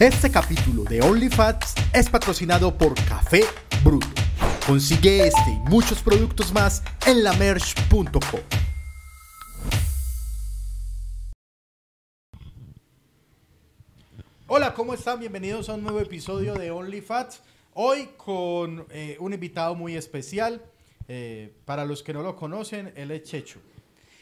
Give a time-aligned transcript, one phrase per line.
[0.00, 3.42] Este capítulo de OnlyFats es patrocinado por Café
[3.84, 4.06] Bruto.
[4.66, 8.40] Consigue este y muchos productos más en lamerch.com.
[14.46, 15.20] Hola, ¿cómo están?
[15.20, 17.42] Bienvenidos a un nuevo episodio de OnlyFats.
[17.74, 20.62] Hoy con eh, un invitado muy especial.
[21.08, 23.60] Eh, para los que no lo conocen, él es Checho.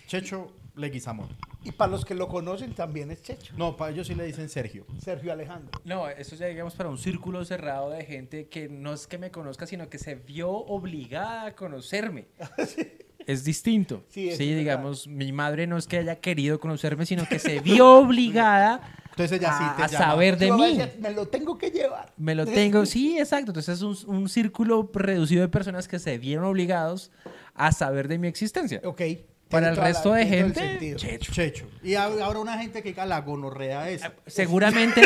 [0.08, 1.28] Checho Leguizamón.
[1.64, 3.52] Y para los que lo conocen también es Checho.
[3.56, 4.86] No, para ellos sí le dicen Sergio.
[5.02, 5.70] Sergio Alejandro.
[5.84, 9.30] No, eso ya digamos para un círculo cerrado de gente que no es que me
[9.30, 12.26] conozca, sino que se vio obligada a conocerme.
[13.26, 14.04] Es distinto.
[14.08, 17.60] Sí, Sí, es digamos, mi madre no es que haya querido conocerme, sino que se
[17.60, 20.04] vio obligada Entonces ella sí a, te a llama.
[20.06, 20.66] saber de mí.
[20.78, 22.10] decía, me lo tengo que llevar.
[22.16, 23.50] Me lo tengo, sí, exacto.
[23.50, 27.10] Entonces es un, un círculo reducido de personas que se vieron obligados
[27.54, 28.80] a saber de mi existencia.
[28.84, 29.02] Ok.
[29.48, 30.94] Para el la- resto de el gente.
[30.96, 31.32] Checho.
[31.32, 31.66] Checho.
[31.82, 34.12] Y habrá una gente que diga la gonorrea esa.
[34.26, 35.02] Seguramente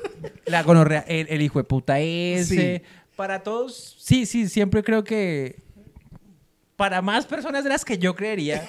[0.46, 2.78] la gonorrea, el, el hijo de puta ese.
[2.78, 2.82] Sí.
[3.16, 5.62] Para todos, sí, sí, siempre creo que
[6.76, 8.66] para más personas de las que yo creería,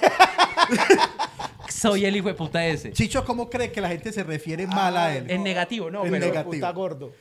[1.68, 2.92] soy el hijo de puta ese.
[2.92, 5.30] Chicho, ¿cómo cree que la gente se refiere mal a él?
[5.30, 6.52] En negativo, no, En pero, Hijo de negativo.
[6.54, 7.12] puta gordo.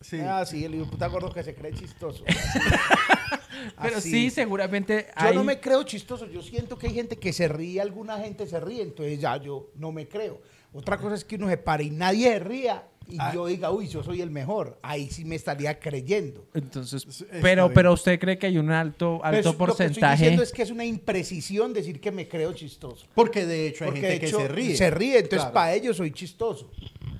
[0.00, 0.18] Sí.
[0.20, 2.24] Ah, sí, el hijo de puta gordo que se cree chistoso.
[3.82, 4.10] pero Así.
[4.10, 5.34] sí, seguramente Yo hay...
[5.34, 6.26] no me creo chistoso.
[6.26, 9.70] Yo siento que hay gente que se ríe, alguna gente se ríe, entonces ya yo
[9.76, 10.40] no me creo.
[10.72, 13.32] Otra cosa es que uno se pare y nadie se ría y Ah.
[13.34, 14.78] yo diga, uy, yo soy el mejor.
[14.80, 16.46] Ahí sí me estaría creyendo.
[16.54, 19.66] Entonces, pero, pero usted cree que hay un alto, Pero alto es- Lo que estoy
[19.66, 20.16] porcentaje...
[20.22, 23.06] diciendo es que es una imprecisión decir que me creo chistoso.
[23.14, 24.76] Porque de hecho hay Porque gente de hecho que se ríe.
[24.76, 25.52] Se ríe, entonces Claro.
[25.52, 26.70] para ellos soy chistoso.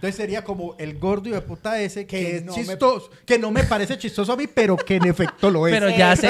[0.03, 3.08] Entonces sería como el gordo y de puta ese que, Que es no me- chistoso,
[3.25, 5.72] que no me parece chistoso a mí, pero que en efecto lo es.
[5.72, 6.28] Pero ya se-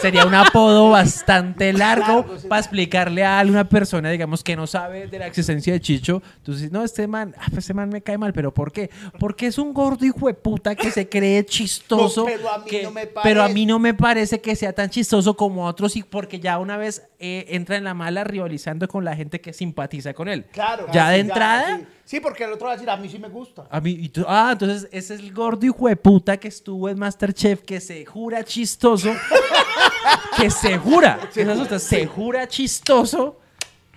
[0.00, 5.08] sería un apodo bastante largo Claro, para explicarle a una persona, digamos, que no sabe
[5.08, 6.22] de la existencia de Chicho.
[6.36, 8.88] Entonces, no, este man, ah, pues este man me cae mal, pero ¿por qué?
[9.18, 12.20] Porque es un gordo hijo de puta que se cree chistoso.
[12.20, 13.54] No, pero a mí que- no me pero a parece.
[13.54, 17.02] mí no me parece que sea tan chistoso como otros, y porque ya una vez
[17.18, 20.44] eh, entra en la mala rivalizando con la gente que simpatiza con él.
[20.52, 20.86] Claro.
[20.92, 21.78] Ya de entrada.
[21.78, 21.84] sí.
[22.04, 23.66] Sí, porque el otro va a decir, a mí sí me gusta.
[23.70, 26.88] A mí, y tú- ah, entonces ese es el gordo hijo de puta que estuvo
[26.88, 29.10] en Masterchef, que se jura chistoso,
[30.36, 33.38] que se jura, que se asusta, se jura chistoso,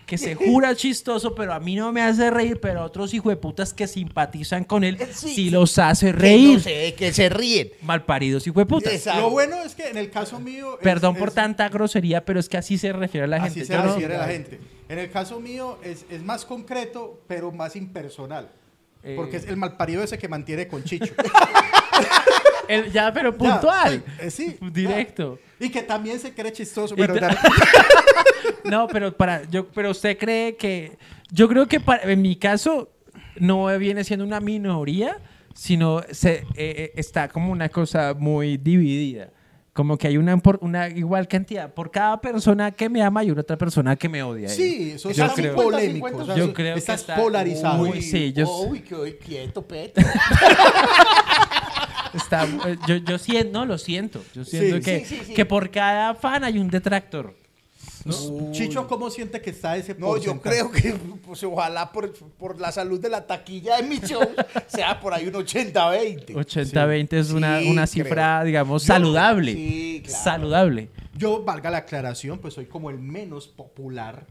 [0.05, 3.37] que se jura chistoso, pero a mí no me hace reír, pero otros hijo de
[3.37, 6.53] putas que simpatizan con él sí, Sí, los hace Que reír.
[6.57, 7.71] no sé, que se ríen.
[7.81, 8.93] Malparidos hijo de putas.
[8.93, 9.21] Exacto.
[9.21, 10.75] Lo bueno es que en el caso mío...
[10.75, 13.61] es- Perdón por es- tanta grosería, pero es que así se refiere a la gente.
[13.61, 14.59] Así se Yo no- refiere la gente.
[14.89, 18.49] En el caso mío es, es más concreto, pero más impersonal.
[19.03, 19.13] Eh.
[19.15, 21.13] Porque es el malparido ese que mantiene con Chicho.
[22.67, 24.03] El- ya, pero puntual.
[24.19, 24.57] eh, sí.
[24.71, 25.39] Directo.
[25.59, 27.15] Y que también se cree chistoso, pero...
[28.63, 30.97] No, pero para yo, pero usted cree que
[31.31, 32.89] yo creo que para, en mi caso
[33.37, 35.17] no viene siendo una minoría,
[35.53, 39.29] sino se, eh, eh, está como una cosa muy dividida.
[39.73, 40.39] Como que hay una,
[40.95, 44.47] igual cantidad por cada persona que me ama y una otra persona que me odia.
[44.47, 46.07] Sí, eso Yo es creo- polémico.
[46.07, 47.77] 50, o sea, Yo creo que estás está polarizado.
[47.83, 49.65] muy- sí, yo- Uy, que hoy quieto.
[52.15, 54.23] Está, eh, yo, yo siento, no, lo siento.
[54.33, 55.33] Yo siento Sí, que, sí, sí, sí.
[55.33, 57.35] que por cada fan hay un detractor.
[58.51, 60.93] Chicho, ¿cómo siente que está ese No, yo creo que
[61.25, 64.21] pues, ojalá por, por la salud de la taquilla de mi show
[64.67, 66.25] sea por ahí un 80-20.
[66.35, 68.05] 80-20 es una, Sí, una creo.
[68.05, 69.53] cifra, digamos, Yo- saludable.
[69.53, 70.23] sí, claro.
[70.23, 70.89] Saludable.
[71.15, 74.27] Yo, valga la aclaración, pues soy como el menos popular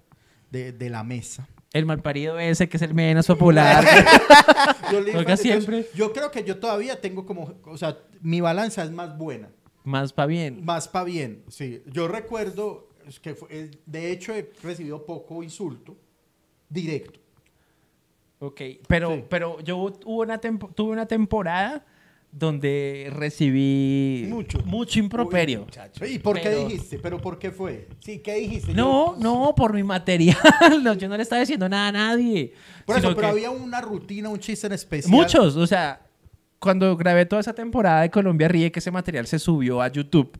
[0.52, 1.48] de, de la mesa.
[1.74, 3.84] El malparido ese que es el menos popular.
[4.90, 5.86] Yo, le- Oiga, entonces, siempre.
[5.94, 9.50] yo creo que yo todavía tengo como, o sea, mi balanza es más buena,
[9.82, 10.64] Más para bien.
[10.64, 11.82] más para bien, sí.
[11.86, 15.96] Yo recuerdo es que fue- eh, de hecho he recibido poco insulto
[16.68, 17.18] directo.
[18.38, 19.24] Ok, pero, Sí.
[19.28, 21.84] pero yo hubo una tempo- tuve una temporada
[22.36, 24.58] donde recibí Mucho.
[24.64, 25.66] mucho improperio.
[26.00, 26.08] Uy.
[26.14, 26.98] ¿Y por qué Pero- dijiste?
[26.98, 27.88] ¿Pero por qué fue?
[28.00, 28.74] Sí, ¿qué dijiste?
[28.74, 30.36] No, Yo- no, por mi material.
[30.82, 32.52] No, yo no le estaba diciendo nada a nadie.
[32.84, 35.12] Por eso, pero que había una rutina, un chiste en especial.
[35.12, 36.00] Muchos, o sea,
[36.58, 40.36] cuando grabé toda esa temporada de Colombia Ríe, que ese material se subió a YouTube.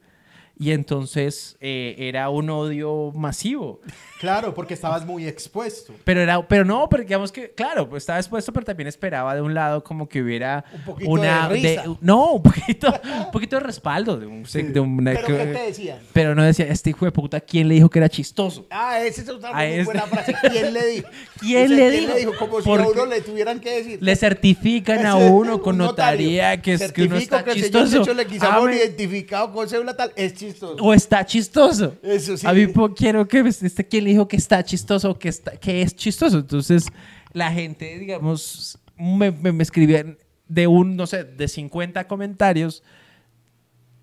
[0.59, 3.81] Y entonces eh, era un odio masivo.
[4.21, 5.93] Claro, porque estabas muy expuesto.
[6.05, 9.43] Pero era, pero no, porque digamos que, claro, pues estaba expuesto, pero también esperaba de
[9.43, 11.85] un lado como que hubiera Un poquito una de risa.
[12.01, 12.87] no, un poquito,
[13.27, 15.99] un poquito de respaldo de un, de una- ¿Pero qué te decían?
[16.13, 18.67] pero no decía, este hijo de puta, ¿quién le dijo que era chistoso?
[18.71, 20.35] Ah, esa es otra A muy este- buena frase.
[20.51, 21.09] ¿Quién le dijo?
[21.41, 22.13] ¿Quién le ¿quién dijo?
[22.15, 22.33] le dijo?
[22.39, 23.99] Como si a uno le tuvieran que decir.
[24.01, 28.05] Le certifican a uno con notaría que, es, que uno está que el señor chistoso.
[28.05, 30.83] Checho Leguizamón, Ame- identificado con cédula tal, es chistoso.
[30.83, 31.97] o está chistoso.
[32.03, 32.47] Eso sí.
[32.47, 35.83] A mí quiero que este quién le dijo que está chistoso o que, está, que
[35.83, 36.39] es chistoso.
[36.39, 36.87] Entonces,
[37.33, 40.19] la gente, digamos, me, me, me escribían
[40.49, 42.83] de un, no sé, de 50 comentarios,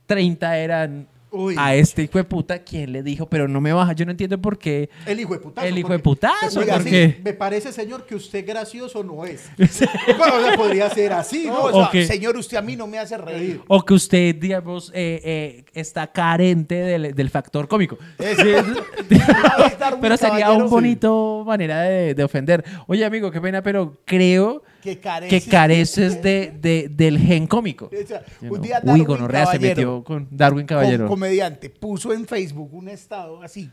[0.08, 1.56] 30 eran Uy.
[1.58, 3.28] a este hijo de puta, ¿quién le dijo?
[3.28, 4.90] Pero no me baja, yo no entiendo por qué.
[5.06, 5.68] El hijo de putazo.
[5.68, 9.50] El hijo de putazo, Oiga, sí, me parece, señor, que usted gracioso no es.
[9.58, 13.00] bueno, o sea, podría ser así, No, o sea, señor, usted a mí no me
[13.00, 13.62] hace reír.
[13.68, 17.98] O que usted, digamos, eh, eh, está carente del, del factor cómico.
[20.02, 22.64] pero sería un bonito manera de, de ofender.
[22.88, 27.86] Oye, amigo, qué pena, pero creo Que careces- que careces de, de- del gen cómico.
[27.94, 31.06] O sea, un Uy, Darwin gonorrea se metió con Darwin Caballero.
[31.08, 33.70] com- comediante, puso en Facebook un estado así,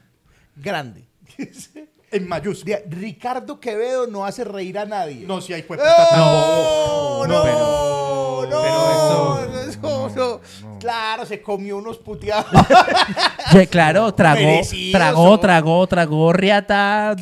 [0.56, 1.05] grande.
[2.10, 2.78] En mayúscula.
[2.88, 5.25] Ricardo Quevedo no hace reír a nadie.
[5.26, 5.82] No, si hay puta.
[6.16, 10.78] No, No, no, pero- no, pero eso- no.
[10.81, 12.46] Claro, se comió unos puteados.
[13.50, 14.60] Sí, claro, tragó,
[14.93, 17.16] tragó, tragó, tragó riata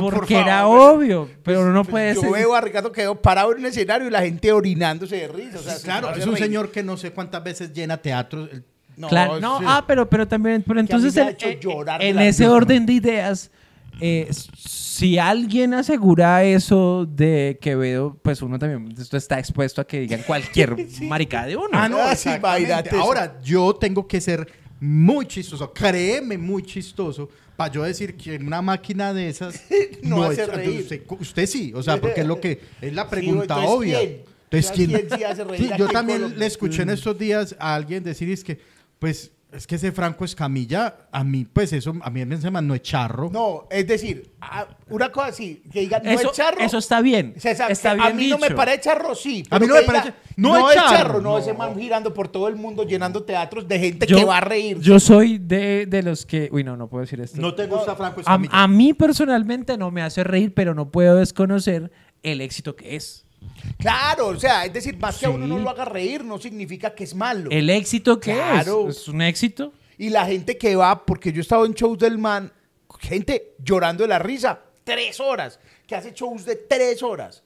[0.00, 2.30] porque era favor, obvio, pero no puede Yo ser.
[2.30, 5.58] veo a Ricardo Quevedo parado en un escenario y la gente orinándose de risa.
[5.58, 8.48] O sea, Claro, es un señor que no sé cuántas veces llena teatros.
[8.52, 8.64] El-
[8.96, 9.64] No, Claro, no, sí.
[9.66, 13.50] ah, pero, pero también, pero entonces hecho eh, llorar en ese orden de ideas,
[14.00, 20.00] eh, si alguien asegura eso de Quevedo, pues uno también esto está expuesto a que
[20.00, 21.68] digan cualquier maricada de uno.
[21.72, 23.00] Ah, no, Ah, sí, imagínate eso.
[23.00, 24.46] Ahora, yo tengo que ser
[24.80, 29.62] muy chistoso, créeme, muy chistoso, para yo decir que una máquina de esas
[30.02, 30.80] No hace es- reír.
[30.80, 33.98] Usted, usted sí, o sea, porque es lo que es la Sí, pregunta entonces, obvia.
[34.00, 34.22] ¿quién?
[34.50, 34.90] Entonces, ¿quién?
[34.90, 36.38] ¿quién sí hace reír Sí, yo también Colombia?
[36.40, 38.58] le escuché en estos días a alguien decir es que,
[38.98, 42.62] pues, es que ese Franco Escamilla, a mí, pues eso, a mí me se llama
[42.62, 43.30] no es charro.
[43.32, 44.32] No, es decir,
[44.88, 46.58] una cosa así, que digan, no eso, es charro.
[46.60, 47.34] eso está bien.
[47.36, 49.42] O sea, esa- está a bien mí no me parece charro, sí.
[49.50, 51.20] A mí no me diga, parece- no es charro.
[51.20, 51.38] no, No.
[51.38, 54.40] ese man girando por todo el mundo, llenando teatros de gente Yo- que va a
[54.40, 54.80] reír.
[54.80, 56.48] Yo soy de, de los que.
[56.50, 57.40] Uy, no, no puedo decir esto.
[57.40, 58.50] ¿No te gusta Franco a, Escamilla?
[58.52, 63.26] a mí personalmente no me hace reír, pero no puedo desconocer el éxito que es.
[63.78, 66.94] Claro, o sea, es decir, más que a uno no lo haga reír, no significa
[66.94, 67.50] que es malo.
[67.50, 68.88] El éxito que Claro.
[68.88, 68.98] es.
[68.98, 69.72] Es un éxito.
[69.98, 72.52] Y la gente que va, porque yo he estado en shows del man,
[73.00, 77.42] gente llorando de la risa, tres horas, que hace shows de tres horas.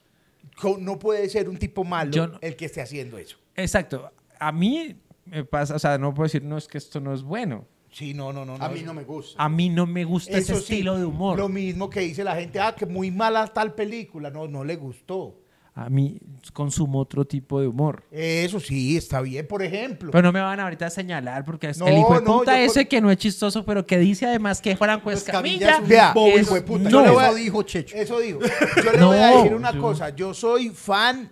[0.61, 3.37] Co- No puede ser un tipo malo Yo no- el que esté haciendo eso.
[3.57, 4.11] Exacto.
[4.39, 7.23] A mí me pasa, o sea, no puedo decir, no, es que esto no es
[7.23, 7.67] bueno.
[7.91, 8.57] Sí, no, no, no.
[8.57, 9.43] a mí no me gusta.
[9.43, 11.39] A mí no me gusta ese Eso sí, estilo de humor.
[11.39, 14.29] Lo mismo que dice la gente, ah, que muy mala tal película.
[14.31, 15.41] No, no le gustó.
[15.79, 16.19] A mí
[16.55, 18.03] consumo otro tipo de humor.
[18.11, 20.11] Eso sí, está bien, por ejemplo.
[20.11, 22.59] Pero no me van ahorita a señalar porque es No, el hijo de no, puta
[22.63, 25.75] ese que no es chistoso, pero que dice además que Franco Escamilla Escamilla.
[25.77, 26.85] es un Vea, bobo, es- hijo de puta.
[26.85, 26.89] no.
[26.91, 27.95] Yo le voy a- Eso dijo Checho.
[27.95, 28.41] Eso digo.
[28.83, 30.09] Yo le voy a decir una yo- cosa.
[30.17, 31.31] Yo soy fan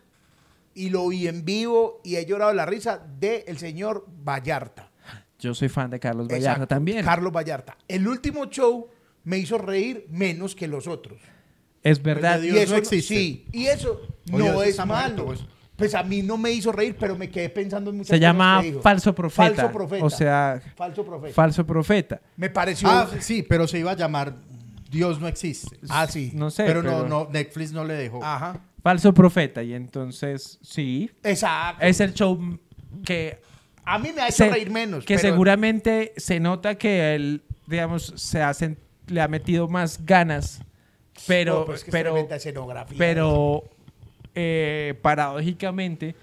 [0.74, 4.90] y lo vi en vivo y he llorado la risa del señor Vallarta.
[5.38, 7.02] Yo soy fan de Carlos Vallarta Exacto, también.
[7.02, 7.78] Carlos Vallarta.
[7.88, 8.88] El último show
[9.24, 11.18] me hizo reír menos que los otros.
[11.84, 12.40] Es verdad.
[12.40, 13.14] De y Dios eso no existe.
[13.14, 14.00] Sí, y eso
[14.30, 15.26] no Dios es malo.
[15.26, 15.44] pues.
[15.76, 18.20] Pues a mí no me hizo reír, pero me quedé pensando en muchas Se cosas
[18.20, 18.80] llama que dijo.
[18.80, 19.54] falso profeta.
[19.62, 20.04] Falso profeta.
[20.04, 21.34] O sea, falso profeta.
[21.34, 22.20] falso profeta.
[22.36, 22.88] me pareció.
[22.88, 24.36] Ah, sí, pero se iba a llamar
[24.88, 25.76] Dios no existe.
[25.88, 26.30] Ah, sí.
[26.32, 26.62] No sé.
[26.64, 28.22] pero, pero, no, no, Netflix no le dejó.
[28.24, 28.60] Ajá.
[28.84, 29.64] Falso profeta.
[29.64, 31.10] Y entonces, sí.
[31.24, 31.84] Exacto.
[31.84, 32.38] Es el show
[33.04, 33.40] que
[33.84, 35.04] a mí me ha hecho se- reír menos.
[35.04, 38.78] que pero- seguramente se nota que él, digamos, se hacen,
[39.08, 40.60] le ha metido más ganas,
[41.26, 42.96] pero, No, es que es pero, escenografía.
[42.98, 43.64] pero
[44.34, 46.14] eh, paradójicamente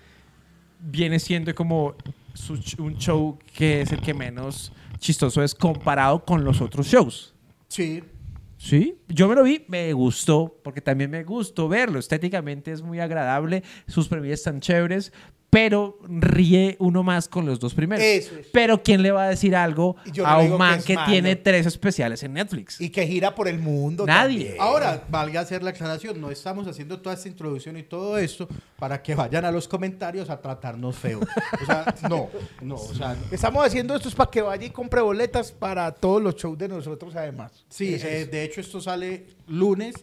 [0.79, 1.95] viene siendo como
[2.33, 7.33] su un show que es el que menos chistoso es comparado con los otros shows.
[7.67, 8.03] Sí.
[8.57, 11.97] Sí, yo me lo vi, me gustó, porque también me gustó verlo.
[11.97, 15.11] Estéticamente es muy agradable, sus premisas están chéveres,
[15.51, 18.03] pero ríe uno más con los dos primeros.
[18.03, 18.47] Eso es.
[18.53, 21.65] Pero ¿quién le va a decir algo no a un que man que, tiene tres
[21.65, 22.79] especiales en Netflix?
[22.79, 24.05] Y que gira por el mundo.
[24.05, 24.45] Nadie.
[24.45, 24.61] también.
[24.61, 28.47] Ahora, valga hacer la aclaración, no estamos haciendo toda esta introducción y todo esto
[28.79, 31.19] para que vayan a los comentarios a tratarnos feo.
[31.61, 32.29] O sea, no,
[32.61, 36.21] no, o sea, Estamos haciendo esto es para que vaya y compre boletas para todos
[36.21, 37.65] los shows de nosotros, además.
[37.67, 39.95] sí, Es eh, de hecho esto sale lunes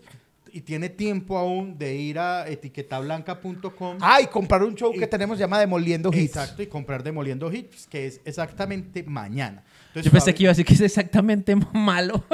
[0.53, 3.99] y tiene tiempo aún de ir a etiquetablanca.com.
[4.01, 6.37] Ah, y comprar un show que tenemos llama Demoliendo Hits.
[6.37, 9.63] Exacto, y comprar Demoliendo Hits, que es exactamente mañana.
[9.89, 12.25] Entonces, Yo pensé Fabi- que iba a decir que es exactamente malo.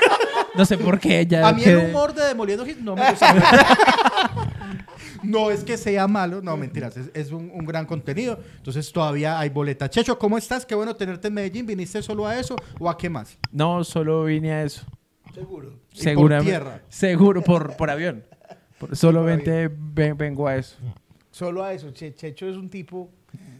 [0.54, 1.26] no sé por qué.
[1.26, 3.34] Ya A mí el humor de Demoliendo Hits no me gusta.
[5.22, 8.38] no es que sea malo, no, mentiras, es, es un, un gran contenido.
[8.56, 9.88] Entonces todavía hay boleta.
[9.90, 10.64] Checho, ¿cómo estás?
[10.66, 11.66] Qué bueno tenerte en Medellín.
[11.66, 13.36] ¿Viniste solo a eso o a qué más?
[13.50, 14.82] No, solo vine a eso.
[15.34, 15.72] Seguro.
[15.94, 16.82] Y por tierra.
[16.88, 18.24] Seguro, por, por avión.
[18.78, 20.76] Por- solamente ven- vengo a eso.
[21.30, 21.90] Solo a eso.
[21.92, 23.10] Che- Checho es un tipo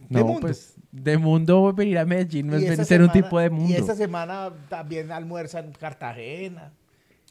[0.09, 0.41] de No, mundo.
[0.41, 3.49] pues de mundo venir a Medellín no Y es esta ser un semana- tipo de
[3.49, 3.71] mundo.
[3.71, 6.71] Y esta semana también almuerza en Cartagena.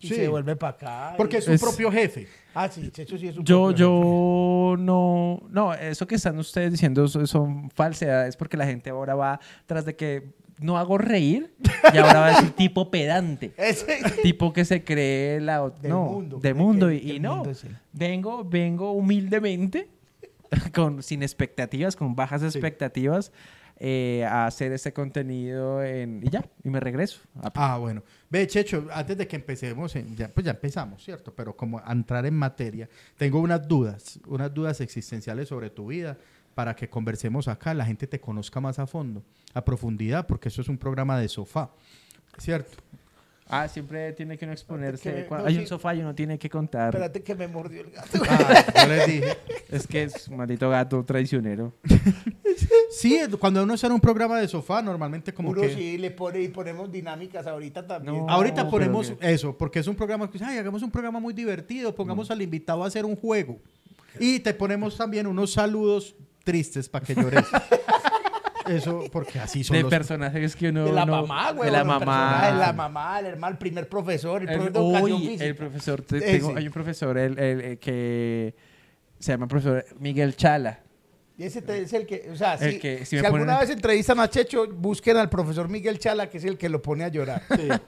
[0.00, 0.14] Y Sí.
[0.14, 1.14] se vuelve para acá.
[1.16, 2.28] Porque es su Es- propio jefe.
[2.54, 3.78] Ah, sí, Checho sí es un Yo, propio jefe.
[3.80, 9.16] yo no, no, eso que están ustedes diciendo son, son falsedades porque la gente ahora
[9.16, 11.54] va tras de que no hago reír
[11.92, 13.52] y ahora va a decir tipo pedante.
[13.58, 17.52] Ese- tipo que se cree la Del no, mundo, de mundo y, no mundo
[17.92, 19.88] vengo vengo humildemente
[20.74, 23.32] con sin expectativas con bajas expectativas
[23.80, 28.02] eh, a hacer este contenido en, y ya y me regreso a- Ah, bueno.
[28.28, 31.32] Ve, Checho, antes de que empecemos, en- ya, pues ya empezamos, ¿cierto?
[31.32, 36.16] Pero como a entrar en materia, tengo unas dudas, unas dudas existenciales sobre tu vida
[36.56, 39.22] para que conversemos acá, la gente te conozca más a fondo,
[39.58, 41.70] a profundidad, porque eso es un programa de sofá,
[42.38, 42.78] ¿cierto?
[43.50, 45.60] ah siempre tiene que uno exponerse que- cuando no, hay sí.
[45.62, 48.18] un sofá y uno tiene que contar Espérate que me mordió el gato.
[48.28, 49.38] Ah, yo les dije.
[49.70, 51.72] es que es un maldito gato traicionero
[52.90, 55.74] Sí, cuando uno está en un programa de sofá, normalmente como Uno que...
[55.74, 58.16] sí le pone y ponemos dinámicas ahorita también.
[58.26, 58.28] No.
[58.30, 61.94] Ahorita ponemos que- eso, porque es un programa que, ay, hagamos un programa muy divertido,
[61.94, 63.58] pongamos al invitado a hacer un juego.
[64.20, 67.44] Y te ponemos también unos saludos tristes para que llores.
[68.68, 69.90] eso, porque así son de los...
[69.90, 71.70] personajes que uno de la no- mamá, güey.
[71.70, 74.88] de la mamá De la mamá, el hermano, el primer profesor, el, El, profesor de
[74.88, 75.44] educación uy, física.
[75.44, 76.26] el profesor, te- Ese.
[76.38, 78.54] tengo- hay un profesor el, el- el que
[79.18, 80.80] se llama profesor Miguel Chala.
[81.36, 83.44] Y ese te- es el que, o sea, El si, que- si si me alguna
[83.54, 86.82] ponen- vez entrevistan a Checho, busquen al profesor Miguel Chala, que es el que lo
[86.82, 87.42] pone a llorar.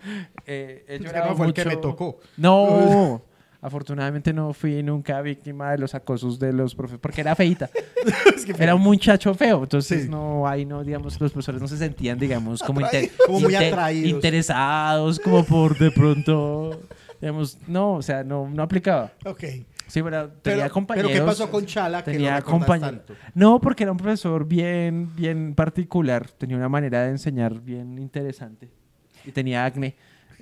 [0.46, 2.18] Eh, he Es que llorado no fue el que me tocó.
[2.37, 3.22] No,
[3.62, 7.69] afortunadamente no fui nunca víctima de los acosos de los profesores, porque era feita.
[8.59, 10.09] era un muchacho feo, entonces Sí.
[10.09, 12.81] no, ahí no, digamos, los profesores no se sentían, digamos, como,
[13.29, 14.11] muy atraídos.
[14.11, 16.81] interesados, como por de pronto,
[17.21, 19.12] digamos, no, o sea, no, no aplicaba.
[19.25, 19.45] ok.
[19.87, 21.11] Sí, pero tenía Pero, compañeros.
[21.11, 23.07] pero ¿qué pasó con Chala que tenía recordás compañeros.
[23.07, 23.14] tanto?
[23.35, 26.31] No, porque era un profesor bien, bien particular.
[26.31, 28.71] Tenía una manera de enseñar bien interesante.
[29.25, 29.97] Y tenía acné.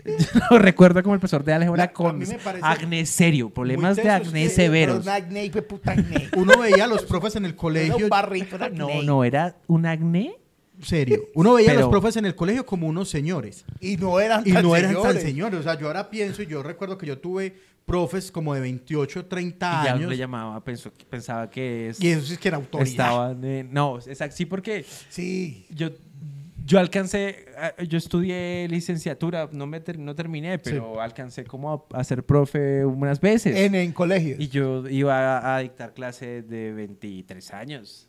[0.34, 2.22] Yo lo recuerdo como el profesor de álgebra La- a con
[2.62, 5.04] acné serio, problemas de acné sí, severos.
[5.04, 6.28] Pero un acné, puta acné.
[6.36, 7.96] Uno veía a los profes en el colegio...
[7.96, 8.78] un barrito de acné.
[8.78, 10.34] No, no, era un acné.
[10.80, 11.24] Serio.
[11.34, 13.64] Uno veía a Pero- los profes en el colegio como unos señores.
[13.80, 15.12] Y no eran Y tan no eran señores.
[15.14, 15.60] tan señores.
[15.60, 17.52] O sea, yo ahora pienso y yo recuerdo que yo tuve
[17.84, 20.08] profes como de 28, 30 Y ya años.
[20.10, 22.86] le llamaba, pensó, pensaba que es- Y eso sí es que era autoridad.
[22.90, 23.44] estaban.
[23.44, 25.66] eh, no, exacto, sí, porque Sí.
[25.70, 25.88] yo,
[26.68, 31.98] yo alcancé, ah, yo estudié licenciatura, no, me ter- no terminé, pero alcancé como a,
[31.98, 33.56] a ser profe unas veces.
[33.56, 34.36] En, en colegio.
[34.38, 38.04] Y yo iba a, a dictar clase de 23 años.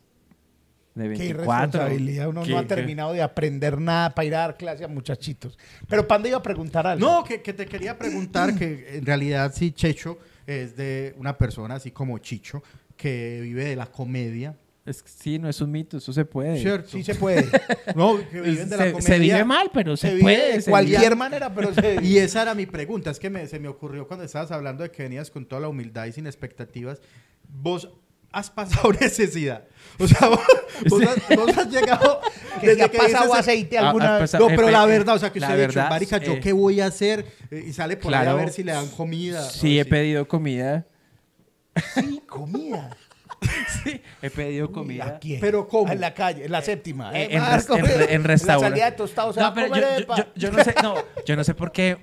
[0.94, 1.34] De Qué 24.
[1.44, 2.28] irresponsabilidad.
[2.28, 5.56] Uno no ha terminado de aprender nada para ir a dar clase a muchachitos.
[5.88, 7.06] Pero Panda iba a preguntar algo.
[7.06, 11.76] No, que, que te quería preguntar que en realidad sí, Checho es de una persona
[11.76, 12.62] así como Chicho,
[12.96, 14.54] que vive de la comedia.
[14.86, 16.58] Es que sí, no es un mito, eso se puede.
[16.60, 16.88] ¿Cierto?
[16.88, 17.46] Sí se puede.
[17.94, 19.14] No, que viven de la Se, comedia.
[19.14, 20.52] se vive mal, pero se, se vive puede.
[20.54, 23.46] de se cualquier vive- manera, pero se Y esa era mi pregunta, es que me-
[23.46, 26.26] se me ocurrió cuando estabas hablando de que venías con toda la humildad y sin
[26.26, 27.00] expectativas.
[27.48, 27.90] Vos
[28.32, 29.64] has pasado necesidad.
[29.98, 30.40] O sea, vos,
[30.88, 32.20] vos has, vos has llegado...
[32.60, 34.30] que si ha pasado dices- aceite Ah, alguna ah, vez.
[34.30, 36.32] pues, No, pero eh, la verdad, o sea, que usted ha dicho, verdad, marica, ¿yo
[36.34, 37.26] eh, qué voy a hacer?
[37.50, 38.38] Eh, Y sale por ahí Claro.
[38.38, 39.42] a ver si le dan comida.
[39.50, 39.90] Sí, he así.
[39.90, 40.86] pedido comida.
[41.94, 42.96] Sí, comida.
[43.82, 45.18] Sí, he pedido ¿A comida.
[45.20, 45.40] quién?
[45.40, 45.90] ¿Pero cómo?
[45.92, 47.10] En la calle, en la séptima.
[47.16, 48.68] Eh, Eh, en, Marco, res- en en la restaurante.
[48.70, 50.16] salida de tostados se No, pero yo, comer, yo- epa.
[50.16, 50.94] yo- yo no sé, no,
[51.24, 51.96] yo no sé por qué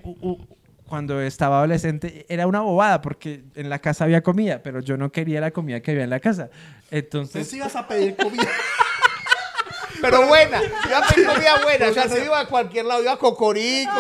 [0.88, 5.12] cuando estaba adolescente era una bobada porque en la casa había comida, pero yo no
[5.12, 6.50] quería la comida que había en la casa.
[6.90, 8.48] Entonces, Entonces ibas a pedir comida.
[10.02, 10.62] Pero buena.
[10.88, 11.88] Iba a pedir comida buena.
[11.90, 13.02] O sea, no iba a cualquier lado.
[13.02, 13.92] Iba a Cocorico.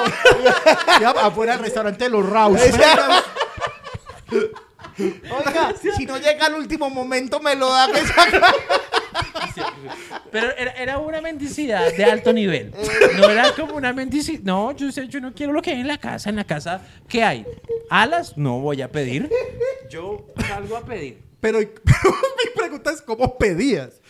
[0.99, 2.59] Iba afuera del restaurante de los Raus.
[4.99, 7.87] Oiga, si no llega al último momento, me lo da.
[7.91, 8.53] que saca.
[10.31, 12.73] pero era, era una mendicidad de alto nivel.
[13.17, 14.41] No era como una mendicidad.
[14.43, 16.29] No, yo sé, yo no quiero lo que hay en la casa.
[16.29, 17.45] En la casa, ¿qué hay?
[17.89, 18.37] ¿Alas?
[18.37, 19.29] No voy a pedir.
[19.89, 21.19] Yo salgo a pedir.
[21.39, 24.01] Pero, pero mi pregunta es, ¿cómo pedías?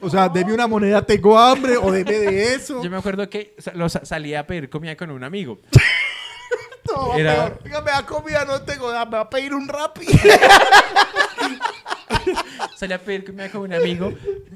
[0.00, 2.82] O sea, deme una moneda, tengo hambre, o deme de eso.
[2.82, 5.60] Yo me acuerdo que sa- lo sa- salía a pedir comida con un amigo.
[6.94, 7.58] No, Era- peor.
[7.64, 9.04] Oiga, me da comida, no tengo nada.
[9.06, 10.06] Me va a pedir un rapi.
[12.76, 14.12] Salía a pedir comida con un amigo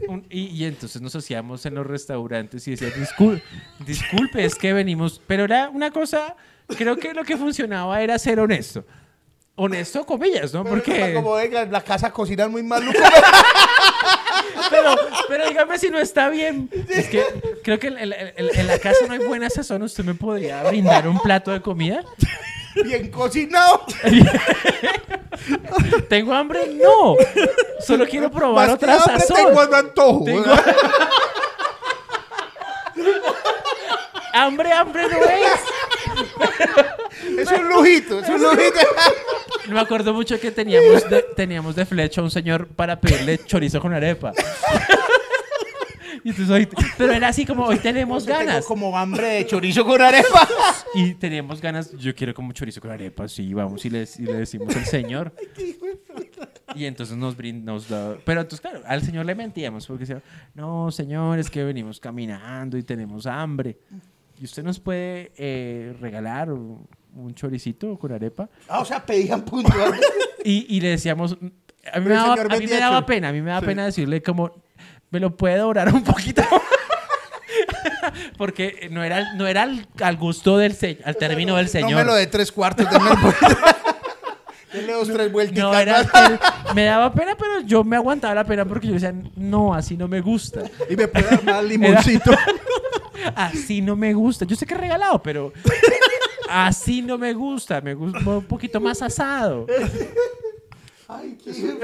[0.08, 3.42] un- y, y entonces nos hacíamos en los restaurantes y decía, "Discul-
[3.80, 6.36] disculpe, es que venimos, pero era una cosa,
[6.76, 8.84] creo que lo que funcionaba era ser honesto.
[9.58, 10.64] Honesto, comillas, ¿no?
[10.64, 11.14] Porque...
[11.14, 12.98] Como venga, en la casa cocinan muy maluco.
[14.70, 14.94] Pero,
[15.28, 16.70] pero dígame si no está bien.
[16.88, 17.24] Es que
[17.62, 19.82] creo que en, en- en- en la casa no hay buena sazón.
[19.82, 22.02] ¿Usted me podría brindar un plato de comida?
[22.84, 23.84] Bien cocinado.
[26.08, 26.68] ¿Tengo hambre?
[26.74, 27.16] No.
[27.80, 29.36] Solo quiero probar Más otra hambre sazón.
[29.36, 30.24] tengo antojo.
[30.24, 30.44] Tengo-
[34.32, 35.60] hambre, hambre no es.
[37.38, 38.78] Es un lujito, es un lujito.
[39.70, 43.80] me acuerdo mucho que teníamos de, teníamos de flecha a un señor para pedirle chorizo
[43.80, 44.32] con arepa.
[46.24, 46.68] Y entonces hoy-
[46.98, 48.64] pero era así como hoy tenemos Tengo ganas.
[48.64, 50.48] como hambre de chorizo con arepa.
[50.94, 54.32] Y teníamos ganas, yo quiero como chorizo con arepa, sí, vamos y le, y le
[54.32, 55.32] decimos al señor.
[56.74, 57.86] Y entonces nos brindamos,
[58.24, 60.20] pero entonces claro, al señor le mentíamos porque decía,
[60.54, 63.76] no, señor, es que venimos caminando y tenemos hambre.
[64.38, 68.48] ¿Y usted nos puede eh, regalar un, un choricito con arepa?
[68.68, 69.98] Ah, o sea, pedían puntual.
[70.44, 71.50] Y, y le decíamos, a mí,
[71.82, 73.66] Pero me el daba, señor a mí me daba pena, a mí me daba Sí.
[73.66, 74.52] pena decirle como,
[75.10, 76.42] ¿me lo puede dorar un poquito?
[78.38, 81.90] Porque no era, no era al, al gusto del señor, al término del señor.
[81.90, 82.86] No me lo de tres cuartos,
[84.72, 85.58] Denle dos, tres vueltas.
[85.58, 86.04] No, era
[86.74, 90.06] me daba pena, pero yo me aguantaba la pena porque yo decía, no, así no
[90.06, 90.62] me gusta.
[90.90, 92.30] Y me puede dar más limoncito.
[93.34, 94.44] Así no me gusta.
[94.44, 95.52] Yo sé que es regalado, pero
[96.48, 97.80] así no me gusta.
[97.80, 99.66] Me gusta un poquito más asado.
[101.08, 101.50] Ay, qué...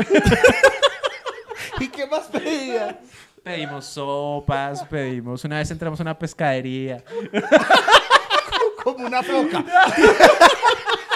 [1.81, 2.99] ¿Y qué más pedían?
[3.43, 5.45] Pedimos sopas, pedimos.
[5.45, 7.03] Una vez entramos a una pescadería.
[8.85, 9.65] Como una foca.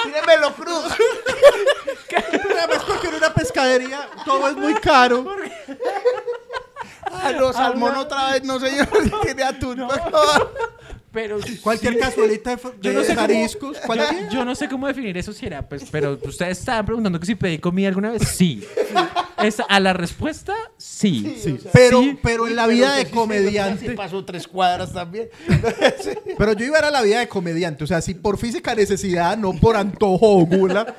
[0.03, 0.93] Tírenmelo cruz.
[2.17, 5.25] Además, porque en una pescadería todo es muy caro.
[7.35, 8.89] No, salmón otra vez, no señor.
[9.23, 9.87] Tiene atún.
[11.17, 13.79] Pero Cualquier sí, casualita de, Yo no sé cómo- mariscos.
[13.79, 17.25] cualquier- Yo no sé cómo definir eso si era, pues, pero ustedes estaban preguntando que
[17.25, 18.29] si pedí comida alguna vez.
[18.29, 18.63] Sí.
[19.43, 21.37] Esa- a la respuesta, sí.
[21.43, 22.19] Sí, pero, Sí.
[22.23, 23.93] pero en la vida de Sí comediante.
[23.93, 25.31] pasó tres cuadras también.
[26.37, 27.83] Pero yo iba a, ir a la vida de comediante.
[27.85, 30.95] O sea, si por física necesidad, no por antojo o gula,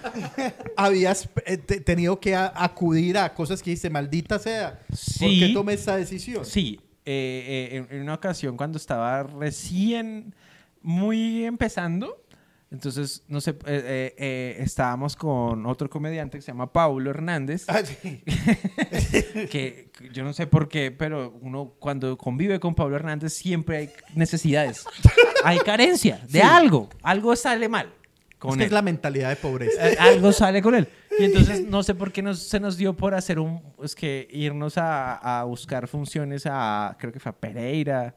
[0.75, 4.79] habías eh, te- tenido que a- acudir a cosas que dice, maldita sea.
[5.19, 6.43] ¿Por qué tomé esta decisión?
[6.43, 10.35] Sí, eh, eh, en, una ocasión cuando estaba recién
[10.81, 12.23] muy empezando,
[12.69, 17.63] entonces, no sé, eh, eh, eh, estábamos con otro comediante que se llama Paulo Hernández,
[17.69, 18.21] Ah, sí.
[19.49, 23.89] que yo no sé por qué, pero uno cuando convive con Pablo Hernández siempre hay
[24.15, 24.85] necesidades,
[25.46, 27.93] hay carencia de algo, algo sale mal
[28.29, 28.67] Es con que él.
[28.67, 29.89] es la mentalidad de pobreza.
[29.89, 30.89] Eh, algo sale con él.
[31.20, 34.27] Y entonces no sé por qué nos, se nos dio por hacer un, es que
[34.32, 38.16] irnos a, a buscar funciones a, creo que fue a Pereira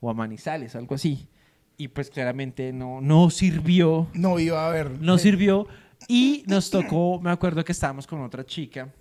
[0.00, 1.28] o a Manizales, algo así.
[1.76, 4.90] Y pues claramente no, no sirvió, No iba a ver.
[5.00, 5.66] no sirvió.
[6.08, 8.92] Y nos tocó, me acuerdo que estábamos con otra chica.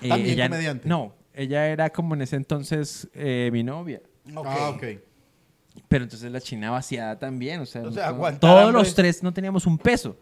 [0.00, 0.88] Eh, También ella, comediante.
[0.88, 4.00] No, ella era como en ese entonces eh, mi novia.
[4.34, 4.46] Ok.
[4.48, 4.84] Ah, ok.
[5.88, 9.66] Pero entonces la china vaciada también, o sea, O sea, todos los tres no teníamos
[9.66, 10.16] un peso.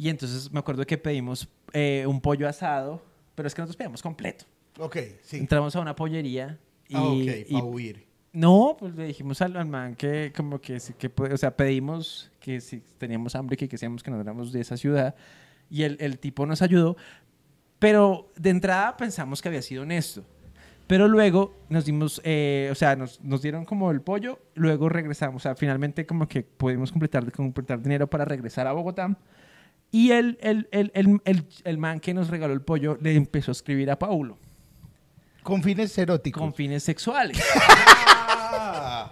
[0.00, 3.02] Y entonces me acuerdo que pedimos eh, un pollo asado,
[3.34, 4.46] pero es que nosotros pedimos completo.
[4.78, 5.36] Ok, sí.
[5.36, 6.58] Entramos a una pollería
[6.88, 8.06] y, Ah, ok, para huir.
[8.32, 12.62] no, pues le dijimos al, al man que como que que o sea, pedimos que
[12.62, 15.14] si teníamos hambre que quisiéramos que nos éramos de esa ciudad
[15.68, 16.96] y el, el tipo nos ayudó,
[17.78, 20.24] pero de entrada pensamos que había sido honesto.
[20.86, 25.42] Pero luego nos dimos, eh, o sea, nos, nos dieron como el pollo, luego regresamos,
[25.42, 29.14] o sea, finalmente como que pudimos completar, completar dinero para regresar a Bogotá.
[29.92, 33.50] Y el, el, el, el, el, el man que nos regaló el pollo le empezó
[33.50, 34.38] a escribir a Paulo
[35.42, 36.40] Con fines eróticos.
[36.40, 37.42] con fines sexuales.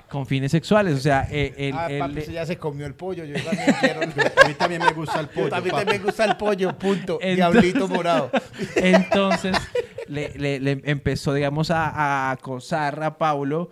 [0.09, 3.25] con fines sexuales, o sea, eh, él, ah, él- papi, ya se comió el pollo.
[3.25, 4.01] Yo también quiero.
[4.03, 5.47] A mí también me gusta el pollo.
[5.47, 5.91] Yo también papi.
[5.91, 7.19] me gusta el pollo, punto.
[7.21, 8.31] Entonces- Diablito morado.
[8.77, 9.57] entonces
[10.07, 13.71] le, le- le empezó, digamos, a, a acosar a Paulo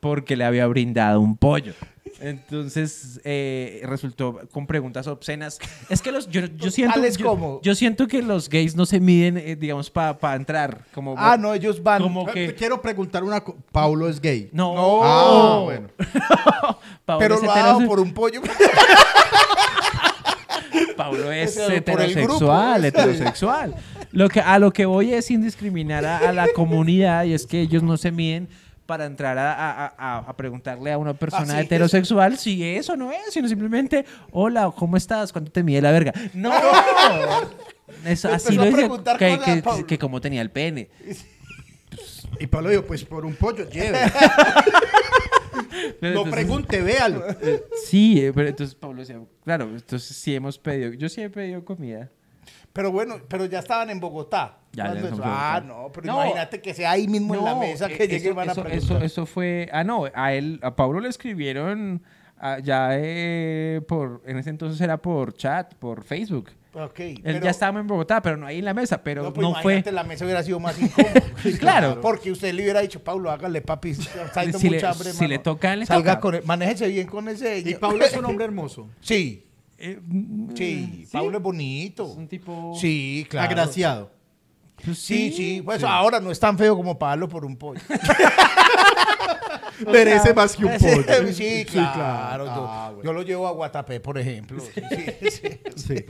[0.00, 1.74] porque le había brindado un pollo.
[2.20, 5.58] Entonces eh, resultó con preguntas obscenas.
[5.90, 9.00] Es que los, yo, yo siento, yo, como- yo siento que los gays no se
[9.00, 10.84] miden, eh, digamos, para entrar.
[10.94, 12.02] Como, Ah, no, ellos van.
[12.02, 13.58] Como Eh, que- Quiero preguntar una cosa.
[13.72, 14.48] Paulo es gay.
[14.52, 15.00] No, No.
[15.02, 15.88] Ah, bueno.
[17.18, 18.40] Pero lo ha dado por un pollo.
[20.96, 23.74] Pablo es heterosexual, heterosexual.
[24.12, 27.46] Lo que, a lo que voy es sin discriminar a, a la comunidad y es
[27.46, 28.48] que ellos no se miden
[28.86, 31.64] para entrar a, a- a- a preguntarle a una persona Así es.
[31.66, 35.32] heterosexual si es o no es, sino simplemente, hola, ¿cómo estás?
[35.32, 36.12] ¿Cuánto te mide la verga?
[36.32, 36.52] No.
[38.04, 40.88] Eso, así lo dice, que, que, que cómo tenía el pene.
[42.40, 43.98] Y Pablo dijo, pues por un pollo, lleve.
[46.00, 47.24] No pregunte, véalo.
[47.42, 51.30] eh, Sí, eh, pero entonces Pablo decía, claro, entonces sí hemos pedido, yo sí he
[51.30, 52.10] pedido comida.
[52.76, 54.58] Pero bueno, pero ya estaban en Bogotá.
[54.72, 55.22] Ya, ya ¿Cuándo estamos eso?
[55.24, 55.54] en Bogotá.
[55.56, 56.14] Ah, no, pero No.
[56.22, 58.48] imagínate que sea ahí mismo en la No, mesa eh, que llegue y eso, van
[58.50, 58.96] a eso, preguntar.
[58.98, 59.68] eso, eso fue.
[59.72, 62.02] Ah, no, a él, a Pablo le escribieron
[62.38, 64.22] ah, ya eh, por.
[64.26, 66.50] En ese entonces era por chat, por Facebook.
[66.74, 69.28] Ok, Él pero- ya estaba en Bogotá, pero no ahí en la mesa, pero No,
[69.28, 69.72] no, pues fue.
[69.72, 71.14] imagínate, la mesa hubiera sido más incómoda.
[71.58, 71.98] claro.
[72.02, 73.90] Porque usted le hubiera dicho, Pablo, hágale, papi,
[74.24, 75.28] está Si le- mucha hambre, si mano.
[75.28, 76.38] le toca, le Salga toca.
[76.38, 77.60] con manéjese bien con ese...
[77.60, 78.90] Y Pablo es un hombre hermoso.
[79.00, 79.45] Sí,
[79.78, 80.00] eh,
[80.54, 82.06] Sí, Pablo es bonito.
[82.10, 82.74] Es un tipo...
[82.80, 83.48] Sí, claro.
[83.50, 84.10] Agraciado.
[84.84, 85.62] Pues Sí, sí.
[85.64, 87.80] Pues ahora no es tan feo como Pablo por un pollo.
[89.86, 91.32] Merece más que un pollo.
[91.32, 92.46] sí, claro.
[92.46, 93.02] yo, Ah, bueno.
[93.04, 94.62] yo lo llevo a Guatapé, por ejemplo.
[94.62, 95.58] Sí, sí, sí.
[95.76, 96.04] Sí.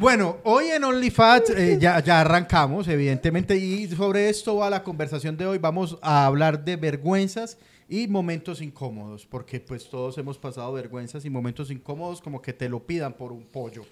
[0.00, 5.36] Bueno, hoy en OnlyFats eh, ya, ya arrancamos, evidentemente, y sobre esto va la conversación
[5.36, 5.58] de hoy.
[5.58, 7.58] Vamos a hablar de vergüenzas
[7.88, 12.68] y momentos incómodos, porque pues todos hemos pasado vergüenzas y momentos incómodos como que te
[12.68, 13.84] lo pidan por un pollo.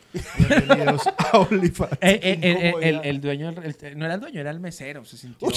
[0.49, 1.99] Bienvenidos a OnlyFats.
[2.01, 5.05] Eh, eh, el, el- el- dueño, no era el dueño, era el mesero.
[5.05, 5.49] Se sintió,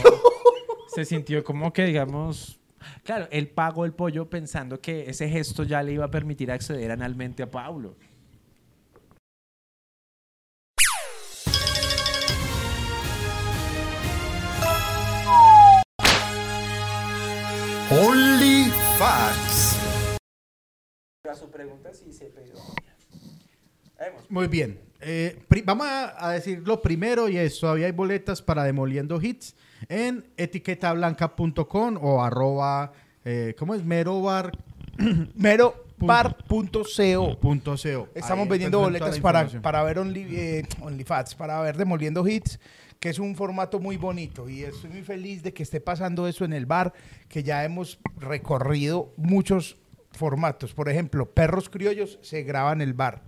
[0.96, 2.60] se sintió como que, digamos,
[3.04, 6.92] claro, él pagó el pollo pensando que ese gesto ya le iba a permitir acceder
[6.92, 7.96] analmente a Pablo.
[17.92, 19.78] Only Facts.
[21.30, 22.60] A su pregunta sí se pegó.
[24.30, 24.80] Muy bien.
[25.02, 29.56] Eh, vamos a, a decir lo primero y es, todavía hay boletas para Demoliendo Hits
[29.88, 32.92] en etiquetablanca.com o arroba,
[33.24, 33.84] eh, ¿cómo es?
[33.84, 34.58] Merobar.co.
[35.36, 35.78] Merobar.co.
[38.16, 42.28] Estamos Ahí vendiendo tendrán toda boletas para, para ver Only, eh, OnlyFats, para ver Demoliendo
[42.28, 42.60] Hits,
[43.00, 44.50] que es un formato muy bonito.
[44.50, 46.94] Y estoy muy feliz de que esté pasando eso en el bar,
[47.28, 49.78] que ya hemos recorrido muchos
[50.12, 50.74] formatos.
[50.74, 53.22] Por ejemplo, Perros Criollos se graba en el bar.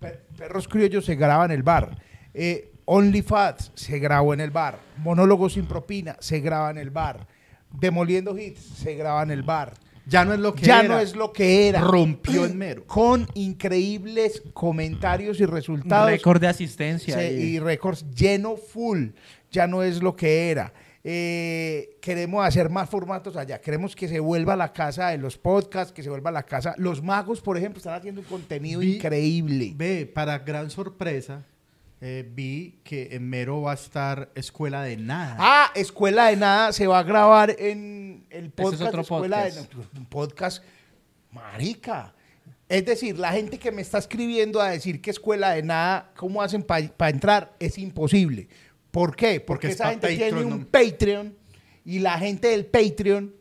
[0.00, 1.98] Pe- Perros Criollos se graba en el bar.
[2.32, 4.78] Eh, OnlyFats se grabó en el bar.
[4.98, 7.26] Monólogo sin propina se graba en el bar.
[7.70, 9.74] Demoliendo Hits se graba en el bar
[10.06, 10.88] Ya no es lo que ya era.
[10.94, 11.80] no es lo que era.
[11.80, 12.84] Rompió en mero.
[12.86, 16.10] Con increíbles comentarios y resultados.
[16.10, 17.14] Récord de asistencia.
[17.16, 19.08] Se- y- y récords lleno full.
[19.50, 20.72] Ya no es lo que era.
[21.06, 23.60] Eh, queremos hacer más formatos allá.
[23.60, 26.74] Queremos que se vuelva la casa de los podcasts, que se vuelva la casa.
[26.78, 29.72] Los magos, por ejemplo, están haciendo un contenido Vi- increíble.
[29.76, 31.44] Ve, para gran sorpresa,
[32.06, 35.36] eh, vi que en Mero va a estar Escuela de Nada.
[35.38, 38.82] Ah, Escuela de Nada se va a grabar en el Ese es podcast.
[38.82, 39.72] otro Escuela podcast.
[39.72, 39.98] de.
[39.98, 40.62] Un podcast
[41.30, 42.14] marica.
[42.68, 46.42] Es decir, la gente que me está escribiendo a decir que Escuela de Nada, ¿cómo
[46.42, 47.56] hacen para entrar?
[47.58, 48.48] Es imposible.
[48.90, 49.40] ¿Por qué?
[49.40, 50.66] Porque, Porque es esa gente Patreon, tiene un ¿no?
[50.66, 51.36] Patreon
[51.86, 53.34] y la gente del Patreon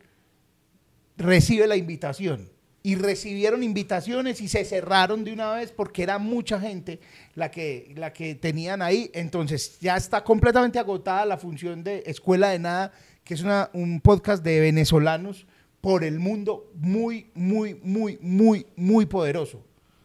[1.17, 2.49] recibe la invitación.
[2.85, 6.99] Y recibieron invitaciones y se cerraron de una vez porque era mucha gente
[7.33, 9.09] la que, la que tenían ahí.
[9.13, 12.91] Entonces ya está completamente agotada la función de Escuela de Nada,
[13.23, 15.45] que es una- un podcast de venezolanos
[15.79, 19.63] por el mundo muy, muy, muy, muy, muy poderoso.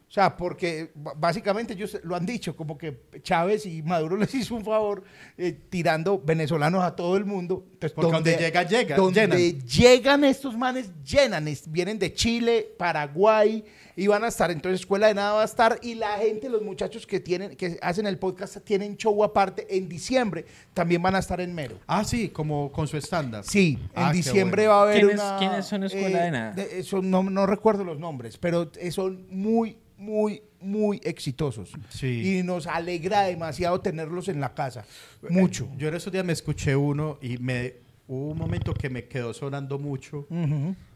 [0.08, 4.54] O sea, porque básicamente ellos lo han dicho, como que Chávez y Maduro les hizo
[4.54, 5.04] un favor
[5.36, 7.64] eh, tirando venezolanos a todo el mundo.
[7.74, 9.60] Entonces, Porque donde llega, llega, Donde llenan.
[9.66, 11.46] llegan estos manes, llenan.
[11.46, 13.62] es- vienen de Chile, Paraguay,
[13.96, 14.50] y van a estar.
[14.50, 15.78] Entonces, Escuela de Nada va a estar.
[15.82, 19.90] Y la gente, los muchachos que, tienen, que hacen el podcast, tienen show aparte en
[19.90, 20.46] diciembre.
[20.72, 21.78] También van a estar en Mero.
[21.86, 23.44] Ah, sí, como con su estándar.
[23.44, 24.70] Sí, en Ah, diciembre bueno.
[24.74, 25.36] va a haber ¿Quiénes- una...
[25.38, 26.54] quiénes son Escuela de Nada?
[26.62, 31.70] eh, son- no, no recuerdo los nombres, pero eh, son muy, muy, muy exitosos.
[31.90, 32.38] Sí.
[32.38, 34.84] Y nos alegra demasiado tenerlos en la casa.
[35.28, 35.68] Mucho.
[35.76, 37.74] Yo en esos días me escuché uno y me
[38.06, 40.26] hubo un momento que me quedó sonando mucho.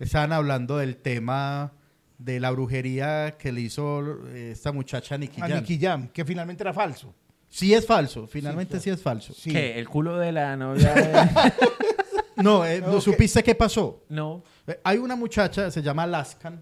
[0.01, 1.73] Estaban hablando del tema
[2.17, 5.59] de la brujería que le hizo eh, esta muchacha Nicky A Jam.
[5.59, 7.13] Nicky Jam, que finalmente era falso.
[7.49, 9.35] Sí es falso, finalmente sí, es falso.
[9.35, 9.51] Sí.
[9.51, 9.79] ¿Qué?
[9.79, 10.95] ¿El culo de la novia?
[12.37, 13.01] de- No, eh, ¿no Ok.
[13.03, 14.05] ¿supiste qué pasó?
[14.09, 14.43] no.
[14.67, 16.61] Eh, Hay una muchacha, se llama Lascan,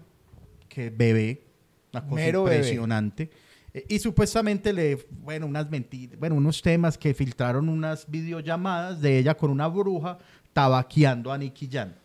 [0.67, 1.43] que bebe,
[1.93, 3.29] una cosa Mero impresionante.
[3.73, 9.17] Eh, y supuestamente le, bueno, unas mentiras, bueno, unos temas que filtraron unas videollamadas de
[9.17, 10.17] ella con una bruja
[10.53, 11.95] tabaqueando a Nicky Jan.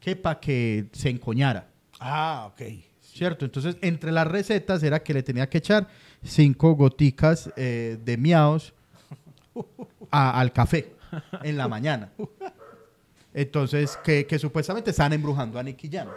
[0.00, 1.68] Que para que se encoñara.
[2.00, 2.62] Ah, ok.
[3.00, 3.44] ¿Cierto?
[3.44, 5.86] Entonces, entre las recetas era que le tenía que echar
[6.24, 8.72] cinco goticas eh, de miaos
[10.10, 10.94] a- al café
[11.42, 12.10] en la mañana.
[13.34, 16.08] Entonces, que, que supuestamente están embrujando a Nicky Jam.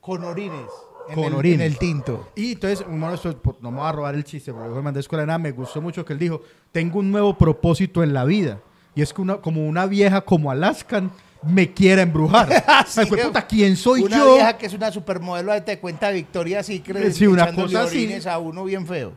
[0.00, 0.68] Con orines.
[1.08, 1.32] En Con el.
[1.54, 2.28] En el tinto.
[2.34, 2.86] Y entonces,
[3.28, 5.26] de por- no me voy a robar el chiste, porque yo mandé a escuela de
[5.26, 6.40] nada, me gustó mucho que él dijo,
[6.72, 8.60] tengo un nuevo propósito en la vida.
[8.94, 11.10] Y es que una, como una vieja como Alaskan
[11.42, 12.48] me quiere embrujar.
[12.86, 14.34] Sí, Ay, pues, puta, ¿quién soy una yo?
[14.34, 18.12] vieja que es una supermodelo de te cuenta Victoria Secret Sí, una cosa así.
[18.26, 19.14] a uno bien feo.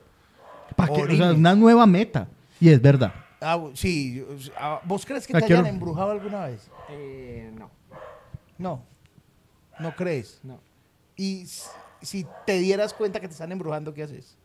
[0.77, 2.27] O sea, una nueva meta.
[2.59, 3.13] Y es verdad.
[3.39, 4.25] Ah, sí,
[4.57, 6.69] ah, ¿vos crees que Ah, te hayan embrujado alguna vez?
[6.89, 7.69] Eh, no.
[8.57, 8.83] No.
[9.79, 10.39] ¿No crees?
[10.43, 10.59] No.
[11.17, 11.47] Y
[12.01, 14.37] si te dieras cuenta que te están embrujando, ¿qué haces?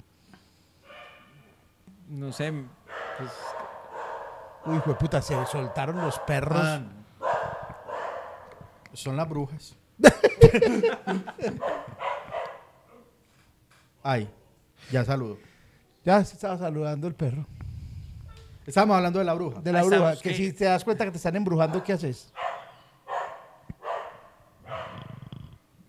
[2.08, 2.52] No sé.
[3.18, 3.30] pues,
[4.64, 6.61] Uy, hijo de puta, se soltaron los perros.
[6.62, 6.80] Ah.
[8.94, 9.76] Son las brujas.
[14.02, 14.28] Ay.
[14.90, 15.38] Ya saludo.
[16.04, 17.46] Ya se estaba saludando el perro.
[18.66, 19.61] Estábamos hablando de la bruja.
[19.61, 19.96] De la Ahí bruja.
[20.12, 20.37] estamos, Que ¿qué?
[20.37, 22.32] si te das cuenta que te están embrujando, ¿qué haces?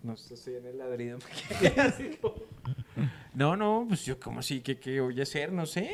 [0.04, 1.18] No estoy en el ladrido.
[3.34, 5.90] no, no, pues yo como así que qué voy a hacer, no sé.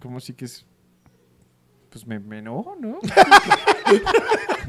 [0.00, 0.66] Como así que es
[1.90, 2.98] pues me, me enojo, ¿no?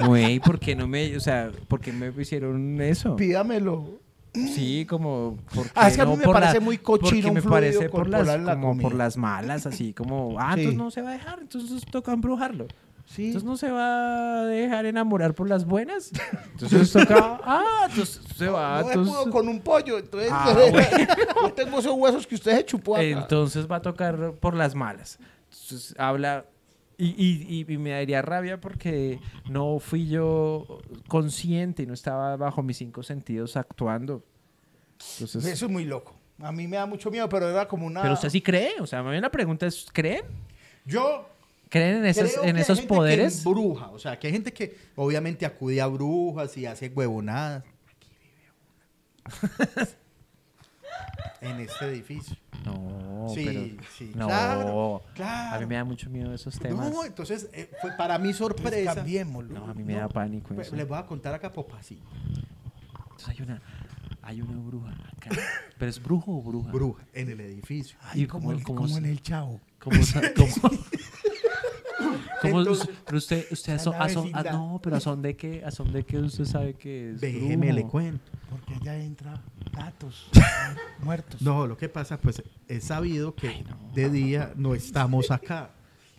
[0.05, 3.15] Güey, ¿por qué no me, o sea, por qué me hicieron eso?
[3.15, 3.99] Pídamelo.
[4.33, 7.09] Sí, como ¿por Ah, es que a mí no me por parece la- muy cochino
[7.11, 10.61] porque un me parece por las la como por las malas, así como, ah, Sí.
[10.61, 12.67] entonces no se va a dejar, entonces toca embrujarlo.
[13.13, 13.25] Sí.
[13.27, 16.11] Entonces no se va a dejar enamorar por las buenas.
[16.53, 20.55] Entonces toca, ah, entonces se va, no me entonces, pudo con un pollo, entonces Ah,
[21.43, 23.03] yo tengo esos huesos que usted se chupó acá.
[23.03, 25.19] entonces va a tocar por las malas.
[25.51, 26.45] Entonces habla
[26.97, 29.19] y, y- y- y me daría rabia porque
[29.49, 34.23] no fui yo consciente y no estaba bajo mis cinco sentidos actuando.
[35.15, 36.15] Entonces, Eso es muy loco.
[36.39, 38.01] A mí me da mucho miedo, pero era como una...
[38.03, 40.23] pero usted sí cree, o sea, más bien la pregunta es, ¿creen?
[40.85, 41.27] Yo
[41.71, 43.33] ¿Creen en esos, creo en que hay esos gente poderes?
[43.41, 43.89] Que embruja.
[43.89, 47.63] O sea, que hay gente que obviamente acude a brujas y hace huevonadas.
[47.87, 48.51] Aquí vive
[49.81, 49.87] una.
[51.41, 52.35] en este edificio.
[52.65, 53.61] No, Sí, pero
[53.97, 54.27] sí, no.
[54.27, 55.55] claro, claro.
[55.55, 56.91] A mí me da mucho miedo esos temas.
[56.91, 58.95] No, entonces eh, fue para mi sorpresa.
[58.95, 59.53] cambiémoslo.
[59.59, 60.75] No, a mí me da pánico Pues, eso.
[60.75, 61.99] Les voy a contar acá así.
[63.03, 63.61] Entonces hay una,
[64.21, 65.29] hay una bruja acá.
[65.77, 66.71] ¿Pero es brujo o bruja?
[66.71, 67.97] Bruja en el edificio.
[68.01, 69.59] Ay, ¿Y como, el- como en el chavo.
[69.79, 70.21] ¿Cómo, sa-
[72.41, 75.35] cómo- cómo- Entonces- pero usted, usted a son, a ah, no, pero a son de
[75.35, 78.31] qué, a son de qué usted sabe que es Déjeme le cuento.
[78.49, 80.27] Porque allá entra gatos
[81.03, 81.41] muertos.
[81.41, 85.71] No, lo que pasa, pues es sabido que de día no estamos acá,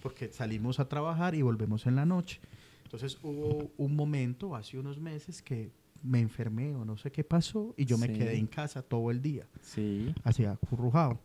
[0.03, 2.41] porque salimos a trabajar y volvemos en la noche.
[2.85, 5.71] Entonces hubo un momento, hace unos meses, que
[6.03, 8.15] me enfermé o no sé qué pasó y yo me Sí.
[8.15, 10.13] quedé en casa todo el día, Sí.
[10.25, 11.21] así acurrujado.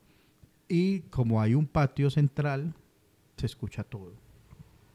[0.70, 2.74] Y como hay un patio central,
[3.38, 4.14] se escucha todo,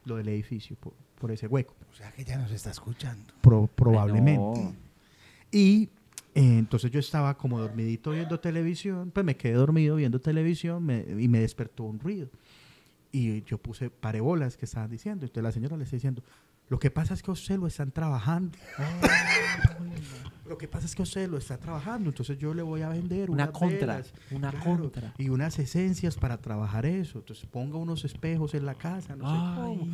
[0.05, 3.33] lo del edificio, por, por ese hueco, O sea que ya nos está escuchando.
[3.41, 4.59] pro- probablemente.
[4.59, 4.75] Ay, no.
[5.51, 5.89] Y
[6.35, 11.05] eh, entonces yo estaba como dormidito viendo televisión, pues me quedé dormido viendo televisión me-
[11.19, 12.29] y me despertó un ruido.
[13.11, 15.25] Y yo puse parebolas que estaban diciendo.
[15.25, 16.23] Entonces la señora le está diciendo,
[16.69, 18.57] lo que pasa es que a usted lo están trabajando.
[20.45, 22.09] lo que pasa es que a usted lo está trabajando.
[22.09, 25.13] Entonces yo le voy a vender Una unas contra, velas, una claro, contra.
[25.17, 27.19] Y unas esencias para trabajar eso.
[27.19, 29.87] Entonces ponga unos espejos en la casa, no sé cómo.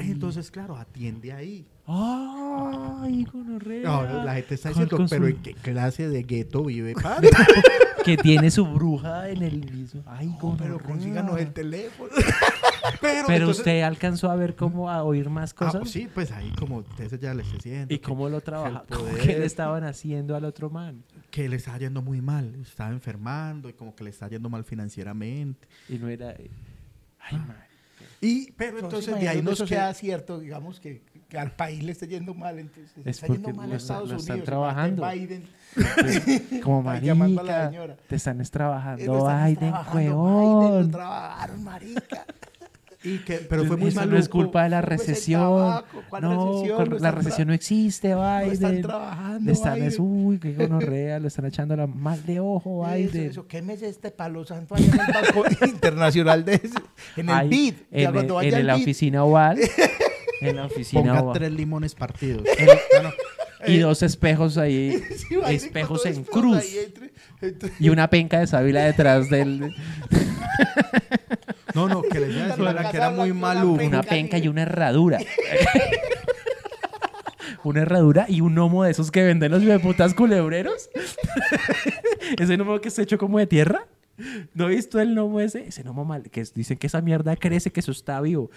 [0.00, 1.66] Entonces, claro, atiende ahí.
[1.86, 3.82] Ay, gonorrea.
[3.82, 7.30] No, la gente está diciendo, pero su- ¿en qué clase de gueto vive padre?
[8.04, 10.02] que tiene su bruja en el mismo.
[10.06, 12.10] Ay, No, pero consíganos el teléfono.
[13.00, 15.80] pero Pero entonces- usted alcanzó a ver cómo a oír más Ah, cosas.
[15.80, 17.92] pues sí, pues ahí como ustedes ya les diciendo.
[17.94, 18.84] ¿Y que- cómo lo trabaja?
[18.88, 21.02] el ¿Cómo poder- que le estaban haciendo al otro man?
[21.30, 24.64] Que le estaba yendo muy mal, estaba enfermando y como que le está yendo mal
[24.64, 25.68] financieramente.
[25.88, 26.34] Y no era.
[27.18, 27.69] Ay, madre.
[28.20, 29.66] Y, pero entonces de ahí nos queda...
[29.68, 33.26] sea cierto, digamos que, que al país le esté yendo mal, entonces le Es está
[33.28, 34.46] yendo mal lo a está- Estados lo están Unidos.
[34.46, 35.08] trabajando.
[35.10, 35.48] Biden.
[36.62, 37.68] Como a la marica.
[37.70, 37.96] señora.
[38.08, 39.98] Te están es Eh, trabajando están Biden, trabajando,
[40.70, 42.26] Biden, lo trabajaron, marica.
[43.02, 44.14] Y que, pero fue muy Eso maluco.
[44.14, 45.40] no es culpa de la recesión.
[45.40, 46.90] tabaco, ¿cuál no, recesión?
[46.90, 48.82] la están recesión no existe, Lo están Biden.
[48.82, 50.06] trabajando, Le están es, Biden.
[50.26, 53.30] uy, qué gonorrea, lo están echando la mal de ojo, Eso, Biden.
[53.30, 56.68] eso, quémese este palo santo allá en el Banco Internacional de ese,
[57.16, 57.74] en el Ahí, BID.
[57.90, 59.58] En, el- cuando vaya la BID, oficina oval.
[60.42, 61.38] en la oficina Ponga oval.
[61.38, 62.42] tres limones partidos.
[63.66, 66.56] Y dos espejos ahí, sí, Biden espejos en cruz.
[66.56, 69.74] ahí entre- entre- Y una penca de sábila detrás del.
[71.74, 73.78] No, no, que les iba a decir La era que era muy maluco.
[73.78, 73.98] penca.
[73.98, 75.18] Una penca y una herradura.
[77.64, 80.88] una herradura y un gnomo de esos que venden los putas culebreros.
[82.38, 83.86] ese gnomo que está hecho como de tierra.
[84.54, 85.66] ¿No he visto el gnomo ese?
[85.66, 88.50] Ese gnomo mal, que dicen que esa mierda crece, que eso está vivo.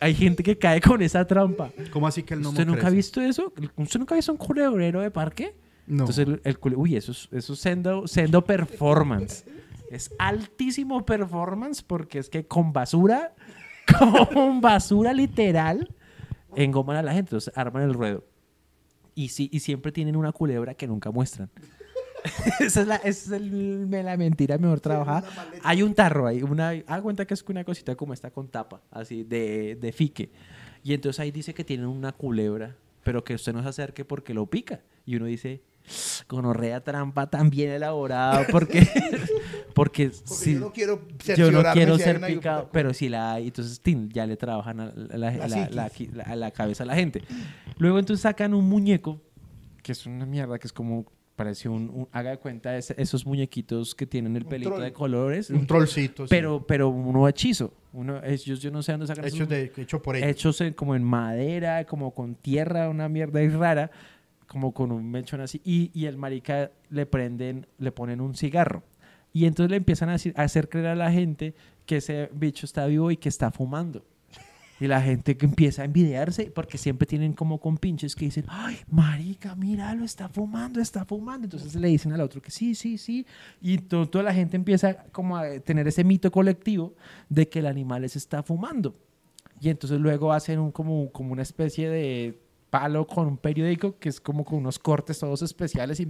[0.00, 1.70] Hay gente que cae con esa trampa.
[1.92, 3.52] ¿Cómo así que el no ¿Usted nunca ha visto eso?
[3.76, 5.54] ¿Usted nunca ha visto un culebrero de parque?
[5.86, 6.04] No.
[6.04, 9.44] Entonces, el, el cule- uy, eso es, eso es sendo, sendo performance.
[9.92, 13.34] Es altísimo performance porque es que con basura,
[14.32, 15.94] con basura literal,
[16.56, 17.28] engoman a la gente.
[17.30, 18.24] Entonces, arman el ruedo.
[19.14, 21.50] Y, sí, y siempre tienen una culebra que nunca muestran.
[22.60, 25.24] esa es, la, esa es el- la mentira mejor trabajada.
[25.62, 28.80] Hay un tarro ahí, una, haga cuenta que es una cosita como esta con tapa,
[28.90, 30.30] así, de, de fique.
[30.82, 34.32] Y entonces ahí dice que tienen una culebra, pero que usted no se acerque porque
[34.34, 34.80] lo pica.
[35.04, 35.62] Y uno dice,
[36.28, 38.86] gonorrea trampa tan bien elaborada, porque,
[39.74, 41.02] porque, Porque si- yo no quiero
[41.36, 44.80] yo no quiero si ser picado, pero si la hay, entonces tin, ya le trabajan
[44.80, 47.22] a la, la- La la- cabeza a la gente.
[47.78, 49.20] Luego entonces sacan un muñeco,
[49.82, 51.06] que es una mierda, que es como,
[51.36, 54.82] parece un, un- haga de cuenta ese- esos muñequitos que tienen el pelito troll.
[54.84, 56.24] de colores, Un trollcito.
[56.26, 56.30] sí.
[56.30, 57.72] pero, pero uno hechizo.
[57.94, 60.28] Uno, ellos, yo no sé dónde sacan Hechos de, hecho por ellos.
[60.28, 63.90] hechos en- como en madera, como con tierra, una mierda ahí rara,
[64.46, 65.60] como con un mechón así.
[65.64, 68.82] Y, y el marica le prenden, le ponen un cigarro.
[69.32, 71.54] Y entonces le empiezan a, decir- a hacer creer a la gente
[71.86, 74.04] que ese bicho está vivo y que está fumando.
[74.80, 78.78] Y la gente que empieza a envidiarse porque siempre tienen como compinches que dicen, ay,
[78.90, 81.46] marica, míralo, está fumando, está fumando.
[81.46, 83.24] Entonces le dicen al otro que sí, sí, sí.
[83.60, 86.94] Y to- toda la gente empieza como a tener ese mito colectivo
[87.28, 88.96] de que el animal les está fumando.
[89.60, 92.41] Y entonces luego hacen un, como, como una especie de
[92.72, 96.00] palo con un periódico que es como con unos cortes todos especiales.
[96.00, 96.08] y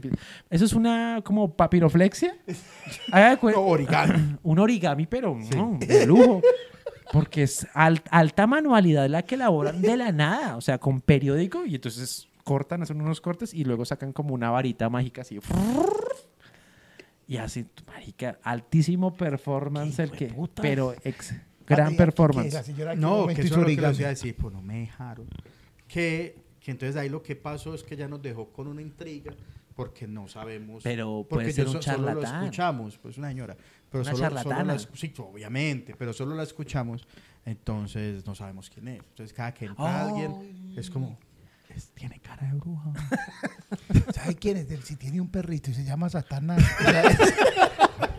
[0.49, 2.37] Eso es una como papiroflexia.
[3.13, 4.37] No, origami.
[4.45, 6.41] un origami, pero no, de lujo.
[7.13, 10.57] Porque es al- alta manualidad la que elaboran de la nada.
[10.57, 14.51] O sea, con periódico y entonces cortan, hacen unos cortes y luego sacan como una
[14.51, 15.41] varita mágica así.
[17.29, 20.35] Y así, marica, altísimo performance el que...
[20.61, 21.35] Pero ex,
[21.67, 22.51] gran Adrián, performance.
[22.51, 23.97] que la señora aquí un No, que eso es lo que les origami.
[23.99, 25.27] iba a decir, pues no me dejaron.
[25.89, 29.33] Que, que entonces ahí lo que pasó es que ya nos dejó con una intriga
[29.75, 30.83] porque no sabemos.
[30.83, 32.43] Pero porque puede ser un so- solo lo charlatán.
[32.45, 33.57] escuchamos, pues una señora.
[33.91, 34.73] Pero Una solo, solo charlatana.
[34.75, 37.07] la escu- sí, obviamente, pero solo la escuchamos,
[37.45, 38.99] entonces no sabemos quién es.
[39.03, 41.19] Entonces cada que entra alguien es como,
[41.69, 42.93] "Es- tiene cara de bruja.
[44.15, 44.67] ¿Sabe quién es?
[44.85, 46.63] Si tiene un perrito y se llama Satanás.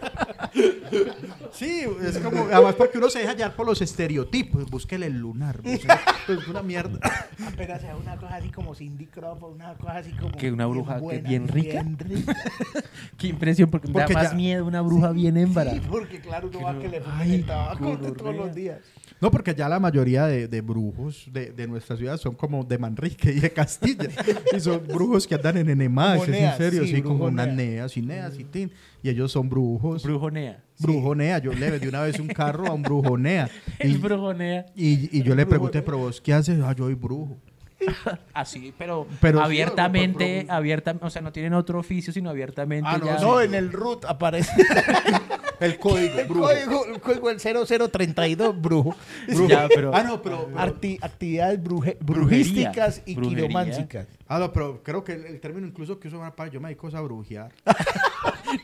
[1.51, 5.59] Sí, es como, además porque uno se deja hallar por los estereotipos, búsquele el lunar.
[5.63, 6.99] sea, pues una mierda.
[7.45, 10.31] Apenas sea una cosa así como Cindy Crawford, una cosa así como.
[10.31, 11.81] ¿Que una bruja que buena, bien rica?
[11.83, 12.35] bien rica.
[13.17, 15.71] Qué impresión, porque, Porque da más ya- miedo una bruja bien hembra.
[15.71, 18.79] Sí, porque claro, no va a que le fumen Ay, el tabaco todos los días.
[19.23, 22.77] No, porque ya la mayoría de, de brujos de, de nuestra ciudad son como de
[22.77, 24.09] Manrique y de Castilla.
[24.53, 27.55] y son brujos que andan en Como es en serio, sí, sí, como unas nea.
[27.55, 28.69] neas y neas y tin.
[29.01, 30.03] Y ellos son brujos.
[30.03, 30.61] Brujonea.
[30.77, 31.37] Brujonea.
[31.37, 33.49] Yo le vendí una vez un carro a un brujonea.
[33.79, 34.65] El Y, brujonea.
[34.75, 36.59] y, y yo le pregunté, pero vos, ¿qué haces?
[36.61, 37.37] Ah, yo soy brujo.
[38.33, 42.89] Así, pero, Pero sí, abiertamente, pero- abiertamente, o sea, no tienen otro oficio, sino abiertamente
[42.89, 43.19] Ah, no, ya.
[43.19, 44.51] No, en el root aparece
[45.59, 46.47] El código, el brujo.
[46.47, 48.95] código, el código el 0032, brujo.
[49.27, 49.47] Brujo.
[49.47, 50.47] Ya, pero- ah, no, pero...
[50.47, 52.35] pero- Arti- actividades bruje- Brujería.
[52.35, 53.47] brujísticas y Brujería.
[53.47, 54.07] quirománcicas.
[54.27, 56.89] ah, no, pero creo que el, el término incluso que uso para yo me dedico
[56.95, 57.51] a brujear.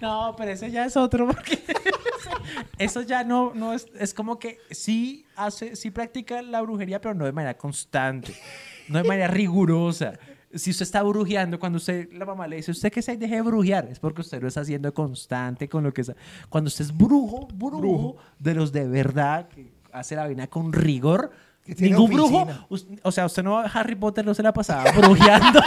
[0.01, 1.57] No, pero ese ya es otro, porque
[2.77, 7.15] eso ya no, no es, es como que sí hace, sí practica la brujería, pero
[7.15, 8.33] no de manera constante,
[8.89, 10.13] no de manera rigurosa.
[10.53, 13.41] Si usted está brujeando, cuando usted, la mamá le dice, usted que se deje de
[13.41, 16.15] brujear, es porque usted lo está haciendo constante con lo que está.
[16.49, 21.31] Cuando usted es brujo, brujo, de los de verdad, que hace la vaina con rigor,
[21.77, 22.99] ningún brujo, oficina.
[23.03, 25.61] o sea, usted no, Harry Potter no se la pasaba brujeando.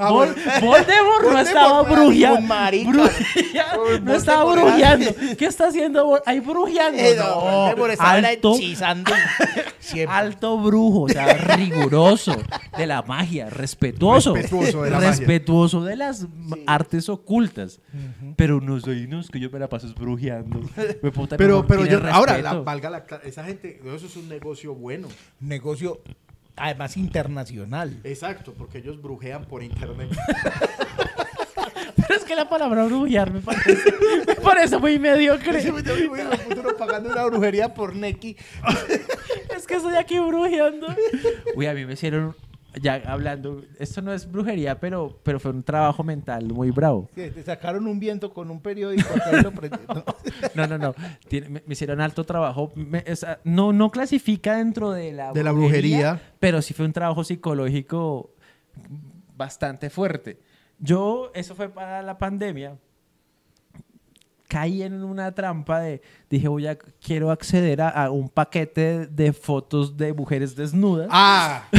[0.00, 0.34] Ah, Vol-.
[0.60, 2.54] Voldemort no estaba brujeando.
[4.02, 5.10] No estaba brujeando.
[5.38, 6.06] ¿Qué está haciendo?
[6.06, 6.98] Vol- Ahí brujeando.
[6.98, 9.12] Eh, no, No, Voldemort estaba era alto, hechizando
[9.78, 10.16] siempre.
[10.16, 12.36] alto brujo, o sea, riguroso
[12.76, 14.34] de la magia, respetuoso.
[14.34, 15.10] Respetuoso de la magia.
[15.10, 16.26] respetuoso de las
[16.66, 17.80] artes ocultas.
[18.36, 20.60] Pero no soy, no, es que yo me la paso es brujeando.
[21.02, 25.08] Me puta, Pero, yo, ahora, la, valga la, esa gente, eso es un negocio bueno.
[25.40, 26.00] Negocio,
[26.60, 28.00] además, internacional.
[28.04, 30.10] Exacto, porque ellos brujean por internet.
[31.96, 33.94] Pero es que la palabra brujear me parece,
[34.26, 35.60] me parece muy mediocre.
[35.62, 38.36] Futuro pagando una brujería por Neki.
[39.56, 40.86] Es que estoy aquí brujeando.
[41.54, 42.34] Uy, a mí me hicieron,
[42.80, 47.08] ya hablando, esto no es brujería, pero, pero fue un trabajo mental muy bravo.
[47.14, 49.08] Que Te sacaron un viento con un periódico.
[49.14, 49.50] acá lo.
[50.54, 50.66] No, No.
[50.66, 50.94] no, no.
[51.28, 52.72] Tiene- me, me hicieron alto trabajo.
[52.74, 56.20] Me- o sea, no, no clasifica dentro de la, De la brujería.
[56.38, 58.30] Pero sí fue un trabajo psicológico
[59.36, 60.38] bastante fuerte.
[60.78, 62.76] Yo, eso fue para la pandemia.
[64.50, 69.32] Caí en una trampa de, dije, voy a, quiero acceder a, a un paquete de
[69.32, 71.06] fotos de mujeres desnudas.
[71.10, 71.62] Ah,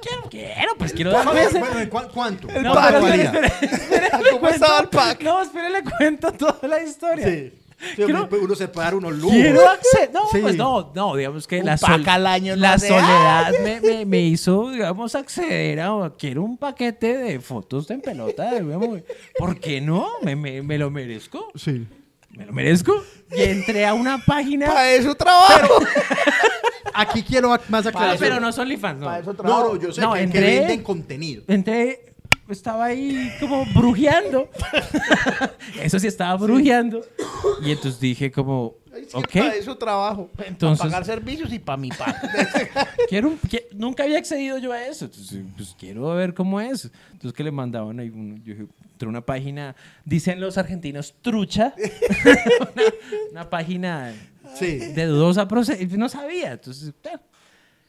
[0.00, 1.58] Quiero, quiero, pues quiero dar bueno, veces.
[1.60, 2.46] bueno, ¿en cuán- ¿cuánto?
[2.60, 3.22] No, espere,
[3.62, 5.22] espere, le ¿Cómo estaba el pack?
[5.22, 7.26] No, espere, le cuento toda la historia.
[7.26, 7.52] Sí.
[7.96, 9.32] Quiero- uno se puede dar unos lujos.
[9.36, 10.10] Quiero acceder.
[10.12, 10.38] No, Sí.
[10.40, 13.80] pues no, no, digamos que Un la, pack al año no la hace- soledad me,
[13.80, 16.12] me- me hizo, digamos, acceder a.
[16.18, 18.50] Quiero un paquete de fotos en pelota.
[19.38, 20.08] ¿Por qué no?
[20.22, 21.50] Me, me- lo merezco.
[21.54, 21.86] Sí.
[22.30, 22.92] Me lo merezco.
[23.30, 24.66] Y entré a una página.
[24.66, 25.74] Para eso trabajo.
[26.94, 28.18] Aquí quiero más aclaración.
[28.20, 29.06] pero no son OnlyFans, no.
[29.06, 29.74] Para eso trabajo.
[29.74, 31.42] no, yo sé No, que, que entré- venden contenido.
[31.48, 32.13] Entré,
[32.48, 34.48] estaba ahí como brujeando.
[35.82, 37.04] Eso sí, estaba brujeando.
[37.64, 38.74] Y entonces dije como,
[39.12, 39.32] ¿Ok?
[39.32, 40.30] Para eso trabajo.
[40.46, 42.14] Entonces- para pagar servicios y para mi pan.
[43.08, 45.06] Quiero, un- que- nunca había accedido yo a eso.
[45.06, 46.90] Entonces, pues quiero ver cómo es.
[47.12, 49.74] Entonces, que le mandaban ahí, un- yo dije, entré a una página,
[50.04, 51.74] dicen los argentinos, trucha.
[52.74, 52.82] una,
[53.32, 54.12] una página
[54.54, 54.78] Sí.
[54.78, 55.98] de dudosa procedencia.
[55.98, 56.52] No sabía.
[56.52, 57.20] Entonces, claro.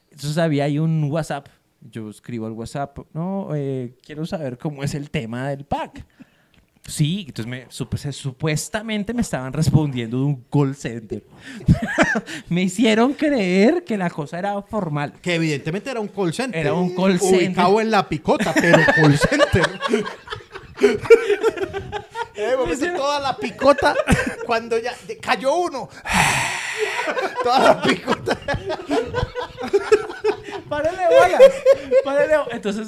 [0.10, 1.48] Entonces había ahí un WhatsApp.
[1.92, 6.06] Yo escribo al WhatsApp, no, eh, quiero saber cómo es el tema del pack.
[6.88, 11.24] Sí, entonces me, sup- supuestamente me estaban respondiendo de un call center.
[12.50, 15.14] me hicieron creer que la cosa era formal.
[15.22, 16.62] Que evidentemente era un call center.
[16.62, 17.48] Era un call center.
[17.48, 19.66] Ubicado en la picota, pero call center.
[22.38, 23.96] Eh, hacer toda la picota
[24.46, 25.88] cuando ya cayó uno.
[27.44, 28.38] toda la picota.
[30.84, 31.42] ¡Párale bolas!
[32.04, 32.88] ¡Párale Entonces,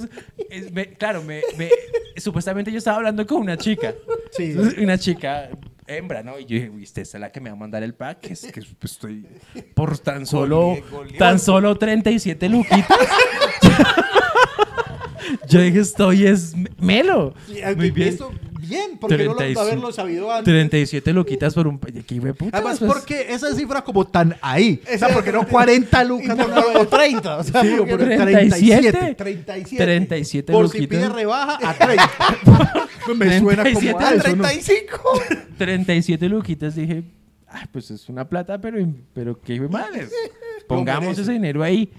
[0.49, 1.69] es- me- claro, me, me-
[2.17, 3.93] supuestamente yo estaba hablando con una chica.
[4.31, 4.55] Sí.
[4.81, 5.49] Una chica
[5.87, 6.37] hembra, ¿no?
[6.37, 8.29] Y yo dije, uy, esta es la que me va a mandar el pack.
[8.29, 9.25] Es que estoy
[9.73, 10.77] por tan solo,
[11.17, 12.87] tan solo 37 luquitas.
[15.49, 17.33] yo dije, estoy es melo.
[17.47, 18.09] Sí, Muy bien.
[18.09, 19.59] Esto, bien, porque no lo, 35.
[19.61, 20.45] haberlo sabido antes.
[20.45, 21.79] 37 luquitas por un...
[21.79, 22.57] ¿Qué puta?
[22.57, 24.81] Además, Pues, porque esa cifra como tan ahí.
[24.93, 26.35] O sea, porque no 40 lucas.
[26.37, 27.37] No, no, no, o 30.
[27.37, 29.15] O sea, Sí, por 37.
[29.15, 29.83] 37.
[29.85, 30.99] 37 Por si luquitas.
[30.99, 32.87] pide rebaja, a 30.
[33.15, 34.43] Me suena como 37 ¿no?
[34.43, 35.21] 35.
[35.57, 37.03] 37 luquitas, dije,
[37.47, 38.77] ah, pues es una plata, pero,
[39.13, 40.07] pero qué madre.
[40.67, 41.91] Pongamos ese dinero ahí.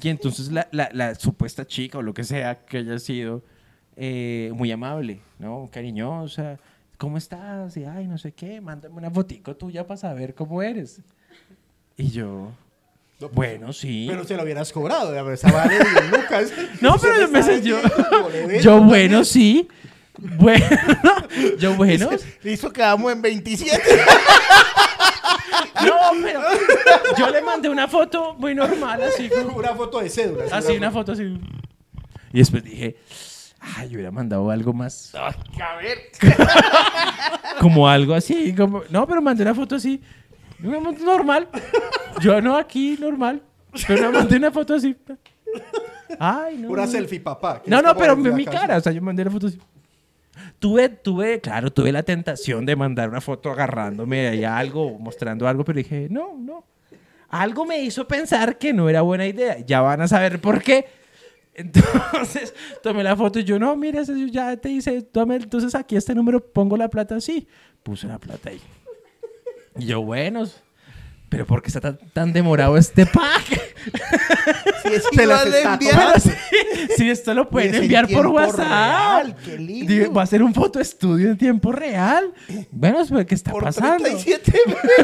[0.00, 3.42] Y entonces la, la- la supuesta chica o lo que sea que haya sido
[3.96, 5.68] eh, muy amable, ¿no?
[5.72, 6.58] Cariñosa.
[6.98, 7.76] ¿Cómo estás?
[7.76, 11.00] Y, ay, no sé qué, mándame una fotico tuya para saber cómo eres.
[11.96, 12.52] Y yo,
[13.32, 14.06] bueno, sí.
[14.08, 16.52] Pero se lo hubieras cobrado, esa vale 10 lucas.
[16.80, 17.30] No, pero
[17.60, 19.68] yo yo, yo bueno, sí.
[20.18, 20.66] Bueno,
[21.58, 22.10] yo bueno.
[22.42, 23.82] Listo, quedamos en 27.
[25.84, 26.40] No, pero
[27.18, 29.56] yo le mandé una foto muy normal, así como...
[29.56, 30.44] Una foto de cédula.
[30.50, 31.38] Así, una foto así.
[32.32, 32.96] Y después dije,
[33.76, 35.14] ay, yo hubiera mandado algo más.
[35.14, 35.98] A ver.
[37.60, 38.54] Como algo así.
[38.54, 38.82] Como...
[38.90, 40.00] No, pero mandé una foto así.
[40.58, 41.48] Normal.
[42.20, 43.42] Yo no aquí, normal.
[43.86, 44.96] Pero mandé una foto así.
[46.18, 46.70] Ay, no.
[46.70, 46.90] Una no.
[46.90, 47.62] selfie, papá.
[47.66, 48.76] No, no, pero mi cara.
[48.76, 49.58] O sea, yo mandé la foto así.
[50.58, 55.46] Tuve, tuve, claro, tuve la tentación de mandar una foto agarrándome ahí a algo, mostrando
[55.46, 56.64] algo, pero dije, no, no.
[57.28, 59.58] Algo me hizo pensar que no era buena idea.
[59.58, 60.86] Ya van a saber por qué.
[61.54, 66.14] Entonces, tomé la foto y yo, no, mira, ya te hice, tome, entonces aquí este
[66.14, 67.46] número, pongo la plata así.
[67.82, 68.60] Puse la plata ahí.
[69.78, 70.44] Y yo, bueno,
[71.28, 73.44] pero ¿por qué está tan, tan demorado este pack?
[74.84, 75.24] Si es de
[75.58, 76.20] está enviar.
[76.96, 78.58] si esto lo pueden enviar por WhatsApp.
[78.58, 80.12] real, qué lindo.
[80.12, 82.32] Va a ser un foto estudio en tiempo real.
[82.70, 84.04] Bueno, ¿qué está Por pasando?
[84.04, 84.52] 37.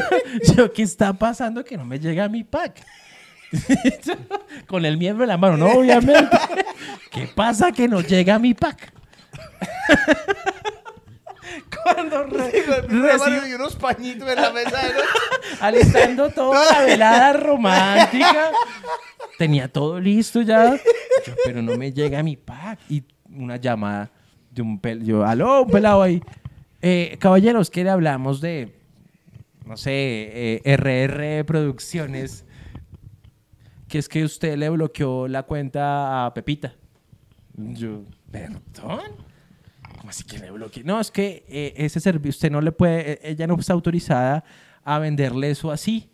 [0.55, 2.83] Yo, ¿qué está pasando que no me llega mi pack?
[4.67, 6.37] Con el miembro en la mano, no, obviamente.
[7.11, 8.93] ¿Qué pasa que no llega mi pack?
[11.83, 14.79] Cuando re- recibo- unos pañitos en la mesa.
[15.59, 18.51] alistando toda la velada romántica.
[19.37, 20.75] Tenía todo listo ya.
[20.75, 22.79] Yo, pero no me llega mi pack.
[22.89, 23.03] Y
[23.35, 24.09] una llamada
[24.51, 25.05] de un pelado.
[25.05, 26.21] Yo, aló, un pelado ahí.
[26.81, 28.73] Eh, caballeros, ¿qué le hablamos de,
[29.65, 32.45] no sé, eh, RR Producciones?
[33.91, 36.73] Que es que usted le bloqueó la cuenta a Pepita.
[37.57, 38.63] Yo, ¿perdón?
[39.97, 40.83] ¿Cómo así que le bloqueé?
[40.85, 44.45] No, es que eh, ese servicio, usted no le puede, eh, ella no está autorizada
[44.85, 46.09] a venderle eso así.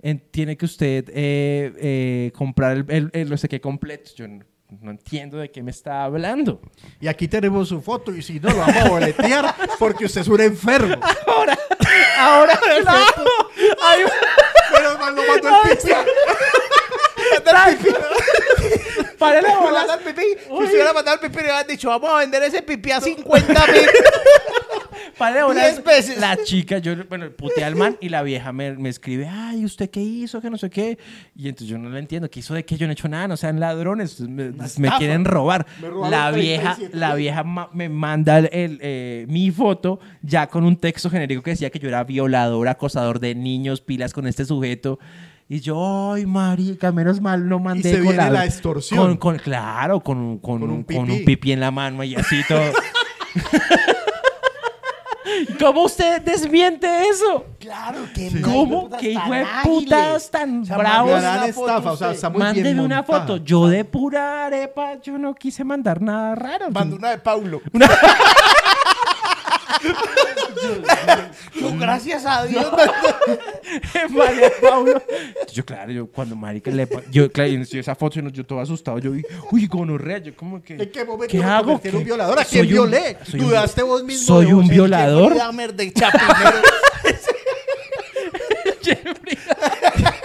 [0.00, 4.12] En- tiene que usted eh, eh, comprar el, el- el no sé qué completo.
[4.16, 4.44] Yo no,
[4.80, 6.62] no entiendo de qué me está hablando.
[6.98, 10.28] Y aquí tenemos su foto y si no, lo vamos a boletear porque usted es
[10.28, 10.96] un enfermo.
[11.26, 11.58] Ahora,
[12.18, 13.24] ahora, claro.
[13.82, 14.00] Ay,
[14.72, 16.04] Pero mal lo mandó el pizza.
[19.18, 19.72] Para la bola.
[19.86, 20.22] mandan pipí.
[20.22, 23.00] Si usted hubiera mandado el pipí, le hubieran dicho, vamos a vender ese pipí a
[23.00, 23.82] 50 mil.
[25.18, 25.62] Para la bola.
[25.84, 26.18] Veces.
[26.18, 29.88] La chica, yo, bueno, puteé al man y la vieja me, me escribe, ay, ¿usted
[29.88, 30.42] qué hizo?
[30.42, 30.98] Que no sé qué.
[31.34, 32.28] Y entonces yo no la entiendo.
[32.28, 32.76] ¿Qué hizo de qué?
[32.76, 34.20] Yo no he hecho nada, no sean ladrones.
[34.20, 34.52] Me,
[34.98, 35.66] quieren robar.
[35.80, 40.48] Me La vieja, 37 la vieja ma- me manda el, el, eh, mi foto ya
[40.48, 44.26] con un texto genérico que decía que yo era violador, acosador de niños, pilas con
[44.26, 44.98] este sujeto.
[45.48, 48.98] Y yo, ay, marica, menos mal no mandé se con viene la extorsión.
[48.98, 51.52] Con, con- claro, con, con, Con un un, con un pipí.
[51.52, 52.60] en la mano y así todo.
[55.60, 57.44] ¿Cómo usted desmiente eso?
[57.60, 58.88] Claro que ¿Cómo?
[58.98, 61.18] ¿Qué hijo de putas tan bravos?
[61.18, 62.16] Una estafa, o sea, usted.
[62.16, 63.36] está muy bien Mándeme una foto.
[63.38, 66.70] Yo de pura arepa, yo no quise mandar nada raro.
[66.70, 67.60] Mando una de Paulo.
[71.60, 72.66] Yo, gracias a Dios.
[74.10, 75.02] María Paulo.
[75.52, 76.88] Yo, claro, yo cuando marica le...
[77.10, 80.62] Yo, claro, y esa foto, yo, yo todo asustado, yo vi, uy, gonorrea, yo como
[80.62, 80.74] que...
[80.74, 81.80] ¿En qué momento ¿Qué me hago?
[81.82, 82.38] en un ¿Qué- violador?
[82.38, 83.16] ¿A soy quién un- violé?
[83.24, 84.26] soy un- ¿Dudaste vos mismo?
[84.26, 85.34] ¿Soy un violador?
[85.74, 86.56] De Chapinero.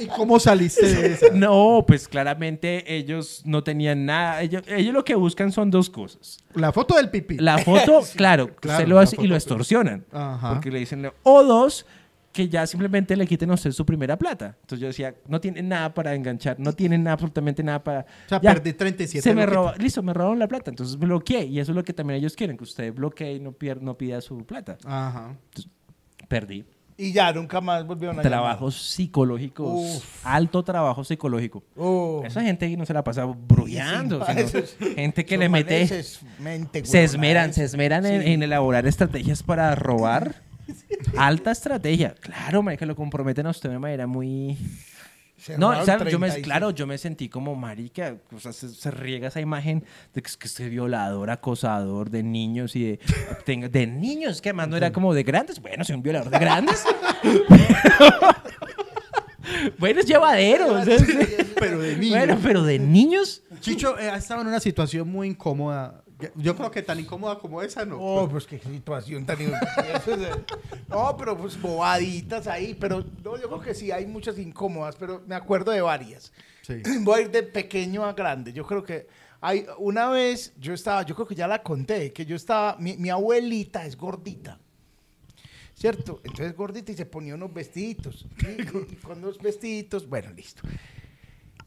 [0.00, 1.26] ¿Y cómo saliste de esa?
[1.34, 4.42] No, pues claramente ellos no tenían nada.
[4.42, 6.38] Ellos, ellos lo que buscan son dos cosas.
[6.54, 7.36] La foto del pipí.
[7.38, 10.04] La foto, claro, claro, se lo hace y lo extorsionan.
[10.12, 10.50] Ajá.
[10.54, 11.86] Porque le dicen, o dos,
[12.32, 14.56] que ya simplemente le quiten a usted su primera plata.
[14.60, 18.00] Entonces yo decía, no tienen nada para enganchar, no tienen nada, absolutamente nada para...
[18.00, 21.44] O sea, Ya, perdí 37 Se me roba, listo, me robaron la plata, entonces bloqueé.
[21.46, 23.98] Y eso es lo que también ellos quieren, que usted bloquee y no, pier- no
[23.98, 24.78] pida su plata.
[24.84, 25.36] Ajá.
[26.28, 26.64] Perdí.
[27.00, 30.04] Y ya, nunca más volvieron a Trabajos psicológicos, Uf.
[30.26, 31.62] alto trabajo psicológico.
[32.24, 35.82] Esa gente ahí no se la pasa brullando, Sí, sino esos- gente que le mete...
[35.82, 38.32] es mente, Se esmeran, es- se esmeran en, Sí.
[38.32, 40.42] en elaborar estrategias para robar.
[41.16, 42.14] Alta estrategia.
[42.20, 44.56] Claro, marica, lo comprometen a usted de una manera muy...
[45.52, 46.44] Se No, yo me, 36.
[46.44, 49.84] claro, yo me sentí como marica, o sea, se, se riega esa imagen
[50.14, 53.00] de que es que este violador, acosador de niños y de,
[53.46, 56.38] tenga- de niños, que además no era como de grandes, bueno, soy un violador de
[56.38, 56.84] grandes.
[59.78, 60.74] bueno, es llevadero.
[60.74, 60.96] o sea,
[61.58, 62.16] Pero de niño.
[62.16, 66.02] bueno, pero de niños, Chicho eh, ha estado en una situación muy incómoda.
[66.36, 67.98] Yo creo que tan incómoda como esa, ¿no?
[68.00, 69.40] Oh, pues qué situación tan...
[69.40, 69.50] es-
[70.88, 75.22] no, pero pues bobaditas ahí, pero no, yo creo que sí, hay muchas incómodas, pero
[75.26, 76.32] me acuerdo de varias.
[76.62, 76.82] Sí.
[77.02, 78.52] Voy a ir de pequeño a grande.
[78.52, 79.06] Yo creo que
[79.40, 82.96] hay una vez yo estaba, yo creo que ya la conté, que yo estaba, mi,
[82.96, 84.58] mi abuelita es gordita.
[85.74, 86.20] ¿Cierto?
[86.24, 88.26] Entonces gordita y se ponía unos vestiditos.
[88.46, 88.62] Y,
[88.92, 90.62] y con los vestiditos, bueno, listo.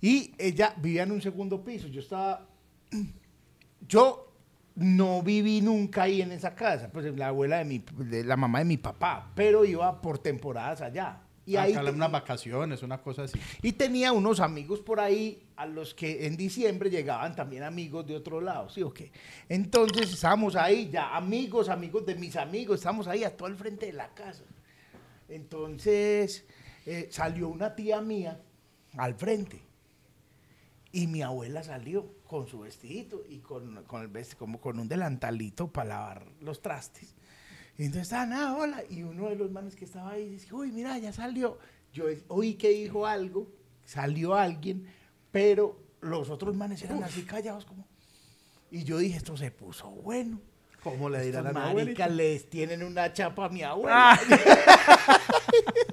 [0.01, 1.87] Y ella vivía en un segundo piso.
[1.87, 2.45] Yo estaba.
[3.87, 4.32] Yo
[4.75, 8.59] no viví nunca ahí en esa casa, pues la abuela de mi, de la mamá
[8.59, 11.19] de mi papá, pero iba por temporadas allá.
[11.45, 13.37] Y ahí Acá te- unas vacaciones, una cosa así.
[13.61, 18.15] y tenía unos amigos por ahí a los que en diciembre llegaban también amigos de
[18.15, 19.11] otro lado, ¿sí o qué?
[19.49, 23.87] Entonces estábamos ahí ya, amigos, amigos de mis amigos, estábamos ahí a todo el frente
[23.87, 24.43] de la casa.
[25.27, 26.45] Entonces
[26.85, 28.39] eh, salió una tía mía
[28.97, 29.61] al frente
[30.93, 34.87] y mi abuela salió con su vestidito y con, con el vesti- como con un
[34.87, 37.13] delantalito para lavar los trastes.
[37.77, 38.83] Y entonces, ah, nada, hola.
[38.89, 41.57] Y uno de los manes que estaba ahí dice, uy, mira, ya salió.
[41.91, 43.51] Yo oí que dijo algo,
[43.83, 44.87] salió alguien,
[45.31, 47.85] pero los otros manes eran así callados como...
[48.71, 50.39] Y yo dije, esto se puso bueno.
[50.83, 52.07] ¿Cómo le dirán a maricas abuelita?
[52.09, 54.19] les tienen una chapa a mi abuela.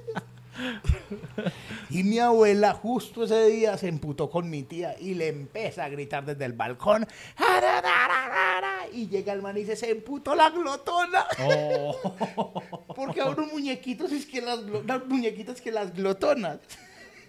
[1.89, 5.89] y mi abuela justo ese día se emputó con mi tía y le empieza a
[5.89, 7.07] gritar desde el balcón.
[8.93, 11.25] Y llega el man y dice, se emputó la glotona.
[12.95, 16.59] Porque ahora muñequitos es que las, las muñequitas que las glotonas.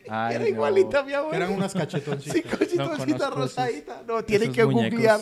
[0.08, 0.50] Ay, Era no.
[0.50, 1.36] igualita a mi abuela.
[1.36, 2.32] Eran unas cachetoncitas.
[2.36, 4.02] Sí, cosita, No cosita conozco esos- rosadita.
[4.06, 4.90] No, tienen que muñecos.
[4.98, 5.20] googlear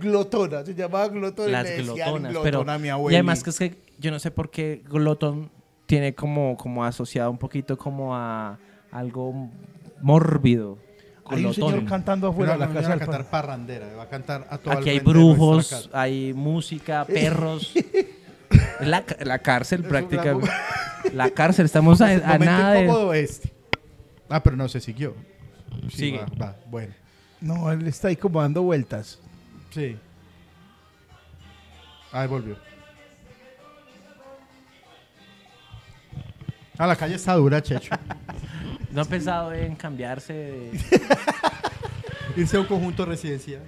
[0.00, 0.64] glotona.
[0.64, 2.32] Se llamaba glotona y las le decían glotonas.
[2.32, 3.18] glotona Pero, a mi y abuela.
[3.18, 5.52] además que es que yo no sé por qué glotón
[5.86, 8.58] tiene como, como asociado un poquito como a
[8.90, 9.50] algo
[10.00, 10.78] mórbido.
[11.26, 14.58] Hay un señor cantando afuera de la casa a cantar parrandera, va a cantar a
[14.58, 17.72] todo Aquí el hay brujos, hay música, perros.
[18.80, 20.50] La, la cárcel prácticamente.
[21.14, 23.20] La cárcel, estamos a, a nada de...
[23.20, 23.52] este.
[24.28, 25.14] Ah, pero no se siguió.
[25.88, 26.18] Sí, Sigue.
[26.18, 26.94] Va, va, bueno.
[27.40, 29.18] No, él está ahí como dando vueltas.
[29.70, 29.96] Sí.
[32.12, 32.56] Ahí volvió.
[36.82, 37.94] Ah, la calle está dura, Checho.
[38.90, 40.80] No he pensado en cambiarse de...
[42.36, 43.62] Irse a un conjunto residencial.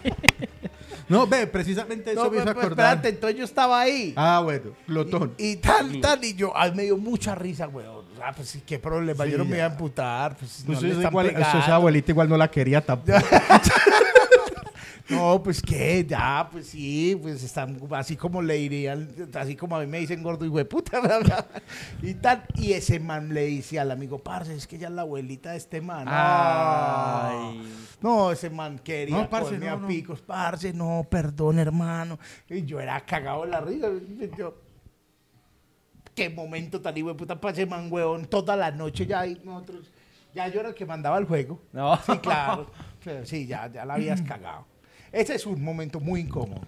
[1.10, 2.86] no, ve, precisamente eso No, me hizo pero acordar.
[2.96, 4.14] espérate, entonces yo estaba ahí.
[4.16, 5.34] Ah, bueno, glotón.
[5.36, 8.06] Y tal, tal, y yo, ay, me dio mucha risa, weón.
[8.24, 10.86] Ah, pues sí, qué problema, Sí, yo no me iba a emputar, pues Pues no
[10.86, 13.18] le eso están igual, eso esa abuelita igual no la quería tampoco.
[15.08, 19.80] No, pues qué, ya, pues sí, pues están así como le dirían, así como a
[19.80, 21.46] mí me dicen gordo y hueputa, bla,
[22.00, 22.44] y tal.
[22.54, 25.58] Y ese man le dice al amigo, parce, es que ella es la abuelita de
[25.58, 26.06] este man.
[26.08, 27.62] Ay.
[28.00, 29.86] No, ese man quería No, parce, no, a no.
[29.86, 32.18] picos, parce, no, perdón, hermano.
[32.48, 33.88] Y yo era cagado de la risa.
[34.38, 34.54] Yo,
[36.14, 38.24] qué momento tan hijo de puta para ese man, weón.
[38.24, 39.90] Toda la noche ya ahí nosotros,
[40.34, 41.60] ya yo era el que mandaba el juego.
[41.72, 41.94] No.
[42.06, 42.70] Sí, claro.
[43.04, 44.66] Pero Sí, ya, ya la habías cagado.
[45.14, 46.62] Ese es un momento muy incómodo.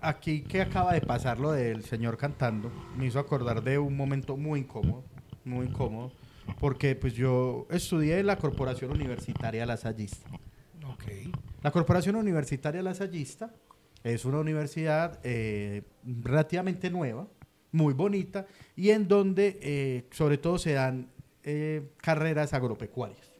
[0.00, 4.36] Aquí que acaba de pasar lo del señor cantando, me hizo acordar de un momento
[4.36, 5.04] muy incómodo,
[5.44, 6.10] muy incómodo,
[6.58, 10.28] porque pues yo estudié en la Corporación Universitaria Lasallista.
[10.84, 11.04] Ok.
[11.62, 13.54] La Corporación Universitaria Lasallista
[14.02, 17.28] Es una universidad eh, relativamente nueva,
[17.70, 21.08] muy bonita, y en donde eh, sobre todo se dan
[21.44, 23.32] eh, carreras agropecuarias.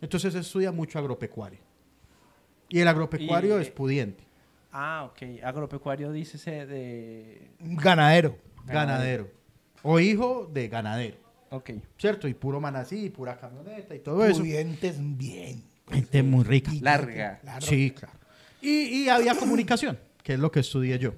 [0.00, 1.71] Entonces se estudia mucho agropecuario.
[2.72, 4.24] Y el agropecuario Y- es pudiente,
[4.74, 5.42] Ah, ok.
[5.44, 7.50] Agropecuario, dícese de...
[7.60, 8.38] Ganadero.
[8.64, 9.28] ganadero,
[9.82, 11.16] o hijo de ganadero,
[11.50, 11.70] Ok.
[11.98, 12.26] ¿cierto?
[12.26, 14.40] Y puro manací, pura camioneta y todo eso.
[14.40, 15.62] Pudientes bien.
[15.90, 16.70] Gente muy rica.
[16.80, 17.40] Larga.
[17.60, 18.14] Sí, claro.
[18.62, 21.12] Y, y había comunicación, que es lo que estudié yo.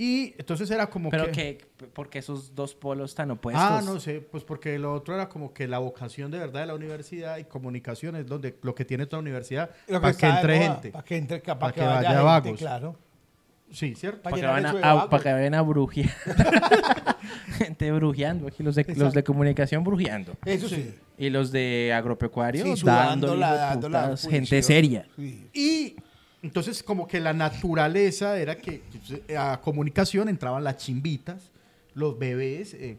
[0.00, 1.32] Y entonces era como Pero que...
[1.76, 3.64] que, porque esos dos polos tan opuestos.
[3.64, 6.66] Ah, no sé, pues porque lo otro era como que la vocación de verdad de
[6.68, 10.90] la universidad y comunicación es donde lo que tiene toda universidad para que entre gente.
[10.92, 12.58] Para que entre, para Pa' que, que vaya vaya gente, vagos.
[12.60, 12.96] claro.
[13.72, 14.22] Sí, ¿cierto?
[14.22, 14.40] Pa' Para
[14.72, 16.08] que, a, a- pa' que vayan a brujear.
[17.58, 18.46] Gente brujeando.
[18.46, 20.34] Aquí los de, los de comunicación brujeando.
[20.44, 20.94] Eso sí.
[21.18, 24.30] Y los de agropecuario Sí, dando función.
[24.32, 25.06] gente seria.
[25.16, 25.48] Sí.
[25.52, 25.96] Y
[26.42, 31.50] entonces como que la naturaleza era que pues, a comunicación entraban las chimbitas,
[31.94, 32.96] los bebés, eh,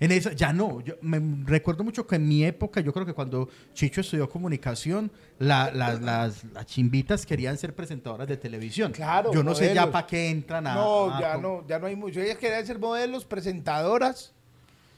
[0.00, 3.12] en esa, ya no, yo me recuerdo mucho que en mi época, yo creo que
[3.12, 8.92] cuando Chicho estudió comunicación, la- la- las, las chimbitas querían ser presentadoras de televisión.
[8.92, 9.92] Claro, Yo no sé ya modelos.
[9.92, 10.74] para qué entran a...
[10.74, 12.20] No, a- ya no, ya no hay mucho.
[12.20, 14.32] Ellas querían ser modelos, presentadoras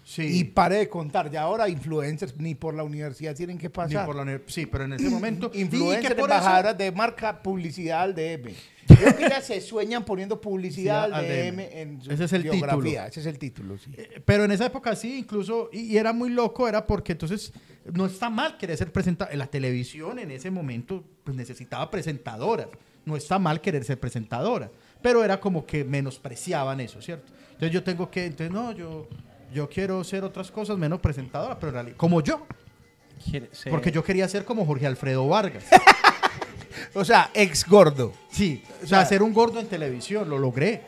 [0.09, 0.23] Sí.
[0.39, 1.29] y pare de contar.
[1.33, 4.07] Ya ahora influencers ni por la universidad tienen que Ni pasar.
[4.07, 5.51] por la sí, pero en ese momento...
[5.53, 8.53] Influencers, por eso- embajadoras de marca, publicidad al DM.
[8.87, 11.61] Creo que ellas se sueñan poniendo publicidad Sí, al DM DM.
[11.81, 12.71] en su Ese es el biografía.
[12.79, 13.07] título.
[13.09, 13.91] Ese es el título, sí.
[13.97, 17.53] Eh, Pero en esa época sí, incluso, y, y era muy loco, era porque entonces
[17.93, 19.35] no está mal querer ser presentador.
[19.35, 22.69] La televisión en ese momento pues, necesitaba presentadoras.
[23.05, 24.71] No está mal querer ser presentadora.
[25.03, 27.33] Pero era como que menospreciaban eso, ¿cierto?
[27.55, 29.09] Entonces yo tengo que, entonces no, yo,
[29.53, 32.47] yo quiero ser otras cosas menos presentadora, pero en realidad, como yo.
[33.19, 35.65] Ser- Porque yo quería ser como Jorge Alfredo Vargas.
[36.95, 38.13] O sea, ex gordo.
[38.31, 40.83] Sí, o sea, ser un gordo en televisión, lo logré.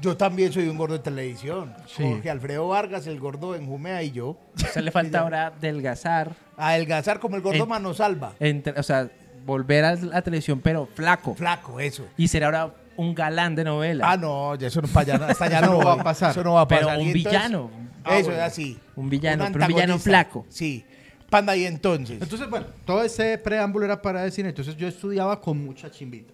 [0.00, 1.74] Yo también soy un gordo de televisión.
[1.86, 2.02] Sí.
[2.02, 4.36] Jorge Alfredo Vargas, el gordo en Jumea y yo.
[4.72, 6.34] Se le falta ahora adelgazar.
[6.56, 8.32] Adelgazar como el gordo En- Manosalva.
[8.40, 9.10] entre- o sea,
[9.44, 11.34] volver a la televisión, pero flaco.
[11.34, 12.06] Flaco, eso.
[12.16, 14.10] Y ser ahora un galán de novela.
[14.10, 16.32] Ah, no, ya eso no, para allá, hasta allá no, no va a pasar.
[16.32, 16.98] Eso no va a Pero pasar.
[17.00, 17.70] un Y entonces- villano.
[18.04, 18.40] Ah, eso bueno.
[18.44, 18.78] es así.
[18.96, 20.44] Un villano, Un pero un villano flaco.
[20.48, 20.84] Sí.
[21.30, 22.20] Panda, y entonces.
[22.22, 26.32] Entonces, bueno, todo ese preámbulo era para decir, entonces yo estudiaba con mucha chimbita.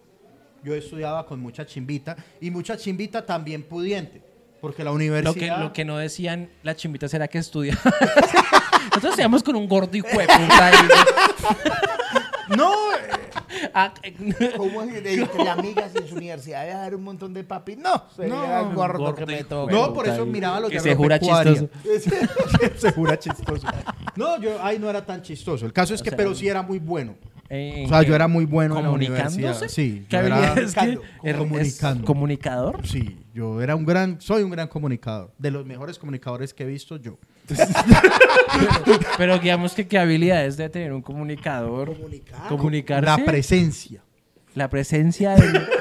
[0.63, 4.23] Yo estudiaba con mucha chimbita y mucha chimbita también pudiente,
[4.61, 5.59] porque la Lo que, universidad...
[5.61, 7.81] lo que no decían las chimbitas era que estudiaba.
[8.87, 10.75] Nosotros estudiamos con un gordo y puta ahí.
[12.57, 12.73] No,
[14.57, 17.77] ¿Cómo es que entre amigas en su universidad debe haber un montón de papis?
[17.79, 19.73] No, sería No, el gordo, gordo que me toca.
[19.73, 21.69] no, por eso miraba los Que de se jura agropecuaria.
[22.77, 23.67] se jura chistoso.
[24.17, 25.67] No, yo ahí no era tan chistoso.
[25.67, 27.17] El caso es O que, sea, pero sí era muy bueno.
[27.49, 29.37] ¿En O sea, yo era muy bueno en la ¿Comunicándose?
[29.37, 29.69] universidad.
[29.69, 32.01] Sí, ¿Qué yo era- es que comunicando, es- comunicando.
[32.01, 32.87] es comunicador?
[32.87, 35.31] Sí, yo era un gran, soy un gran comunicador.
[35.39, 37.19] De los mejores comunicadores que he visto yo.
[39.19, 41.95] Pero digamos que qué habilidades debe tener un comunicador.
[41.95, 42.49] Comunicar.
[42.49, 43.07] Comunicarse.
[43.07, 44.03] La presencia.
[44.55, 45.63] La presencia de...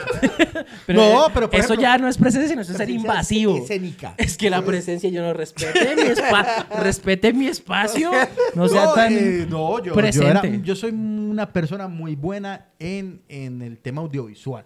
[0.88, 3.58] No, pero, por Eso ejemplo- ya no es presencia, sino eso es ser invasivo.
[3.58, 4.14] escénica.
[4.18, 8.10] Es que la presencia yo no respete mi, espa- respete mi espacio.
[8.56, 10.30] No sea No, tan eh, no, yo, yo, presente.
[10.30, 14.66] era- yo soy una persona muy buena en, en el tema audiovisual.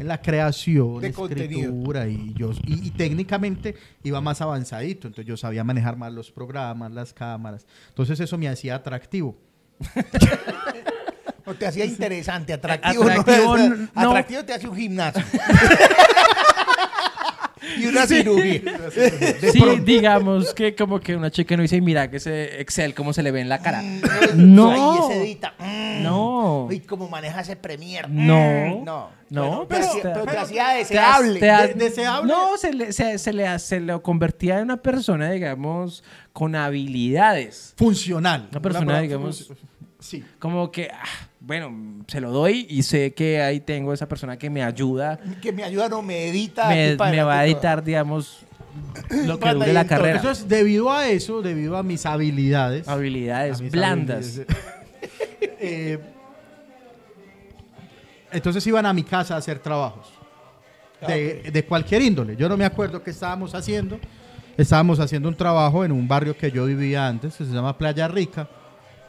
[0.00, 5.36] En la creación, De escritura y yo y, y técnicamente iba más avanzadito, entonces yo
[5.36, 7.66] sabía manejar más los programas, las cámaras.
[7.88, 9.36] Entonces eso me hacía atractivo.
[11.46, 13.02] No te hacía interesante, atractivo.
[13.02, 14.10] Atractivo, no, no.
[14.10, 15.22] Atractivo te hace un gimnasio.
[17.78, 18.60] y una cirugía.
[19.52, 23.22] Sí, digamos que como que una chica no dice, mira que ese Excel, cómo se
[23.22, 23.82] le ve en la cara.
[24.34, 24.70] No.
[24.74, 25.02] No.
[25.08, 25.54] Ahí se edita.
[25.58, 26.02] Mm.
[26.02, 26.64] No.
[26.66, 28.08] Uy, cómo maneja ese Premiere.
[28.08, 28.80] No.
[28.80, 28.84] Mm.
[28.84, 29.20] No.
[29.30, 31.38] No, Bueno, pero- te hacía- pero te pero- hacía Te deseable.
[31.40, 32.32] te has- De- deseable.
[32.32, 36.02] No, se le, se, se le, se lo convertía en una persona, digamos,
[36.32, 37.74] con habilidades.
[37.76, 38.48] Funcional.
[38.50, 39.52] Una persona, digamos-
[40.00, 40.24] Sí.
[40.38, 44.50] Como que, ah, bueno, se lo doy y sé que ahí tengo esa persona que
[44.50, 46.68] me ayuda, Que me ayuda, no me edita.
[46.68, 48.40] me, va a editar, digamos,
[49.24, 50.16] lo que dure la carrera.
[50.16, 54.38] Entonces, debido a eso, debido a mis habilidades, Habilidades mis blandas.
[54.40, 54.46] habilidades,
[55.60, 55.98] eh,
[58.32, 60.08] entonces iban a mi casa a hacer trabajos
[61.06, 62.36] de, de cualquier índole.
[62.36, 63.98] Yo no me acuerdo qué estábamos haciendo.
[64.56, 68.06] Estábamos haciendo un trabajo en un barrio que yo vivía antes, que se llama Playa
[68.08, 68.48] Rica.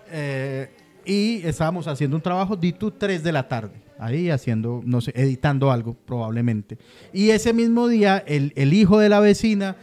[0.09, 0.69] eh,
[1.06, 3.82] y estábamos haciendo un trabajo de 3 de la tarde.
[3.99, 6.78] Ahí haciendo, no sé, editando algo probablemente.
[7.14, 9.76] Y ese mismo día, el, el hijo de la vecina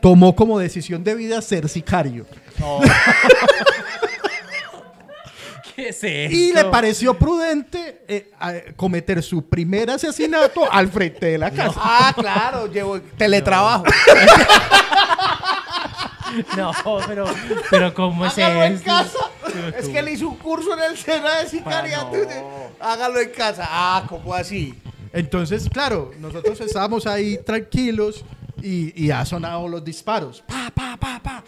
[0.00, 2.26] tomó como decisión de vida ser sicario.
[5.74, 6.62] ¿Qué es Y esto?
[6.62, 8.32] le pareció prudente eh,
[8.76, 11.78] cometer su primer asesinato al frente de la casa.
[11.82, 13.84] Ah, claro, llevo teletrabajo.
[16.56, 16.72] No,
[17.06, 17.26] pero,
[17.70, 18.84] pero ¿cómo es en esto?
[18.86, 19.18] casa.
[19.78, 22.12] Es que él hizo un curso en el SENA de sicariato.
[22.80, 23.66] Hágalo en casa.
[23.68, 24.74] Ah, ¿cómo así?
[25.12, 28.24] Entonces, claro, nosotros estábamos ahí tranquilos
[28.62, 30.42] y, y ha sonado los disparos.
[30.46, 31.44] Pa, pa, pa, pa.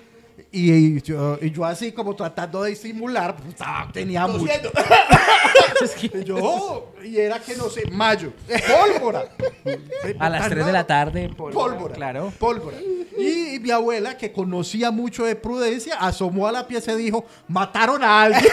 [0.50, 4.46] Y, yo, y yo así como tratando de disimular, pues, estaba- tenía mucho.
[6.12, 8.32] Y yo, oh, y era que no sé, mayo,
[8.66, 9.28] pólvora.
[10.18, 11.28] A las 3 de la tarde.
[11.36, 11.94] Pólvora.
[11.94, 12.32] Claro.
[12.38, 12.76] Pólvora.
[13.18, 17.26] Y, y mi abuela, que conocía mucho de prudencia, asomó a la pieza y dijo,
[17.48, 18.52] mataron a alguien.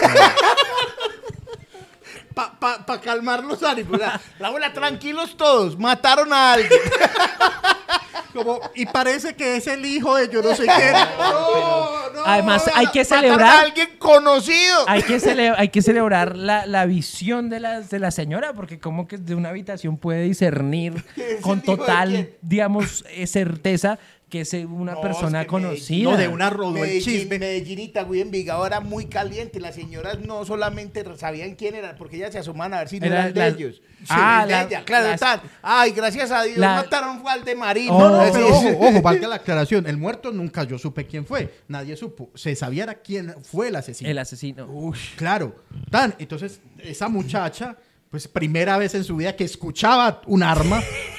[2.34, 3.98] Para pa, pa calmar los ánimos.
[3.98, 5.78] La, la abuela, tranquilos todos.
[5.78, 6.70] Mataron a alguien.
[8.34, 10.92] Como, y parece que es el hijo de yo no sé qué.
[11.18, 12.22] No, no.
[12.26, 13.64] Además, hay que Mataron a celebrar.
[13.64, 14.84] alguien conocido.
[14.86, 18.78] Hay que, cele- hay que celebrar la, la visión de la, de la señora, porque
[18.78, 23.98] como que de una habitación puede discernir ¿Quién es con total, digamos, eh, certeza
[24.28, 26.10] que es una No, persona es que conocida.
[26.10, 27.38] No, de una rodó el Medellín, chisme.
[27.38, 29.60] Medellín, Itagüí, Envigado era muy caliente.
[29.60, 33.06] Las señoras no solamente sabían quién era, porque ellas se asoman a ver si no
[33.06, 33.82] Era eran de la- ellos.
[34.08, 35.42] Ah, el de la- ella, claro, las- tal.
[35.62, 37.88] Ay, gracias a Dios La- mataron fue al de Marín.
[37.90, 37.98] Oh.
[38.00, 38.52] No, no, Sí, pero sí.
[38.74, 39.86] ojo, ojo, valga la aclaración.
[39.86, 41.54] El muerto nunca yo supe quién fue.
[41.68, 42.28] Nadie supo.
[42.34, 44.10] Se sabía era quién fue el asesino.
[44.10, 44.92] El asesino.
[45.16, 45.54] Claro.
[45.88, 47.76] Tan, entonces, esa muchacha,
[48.10, 50.82] pues primera vez en su vida que escuchaba un arma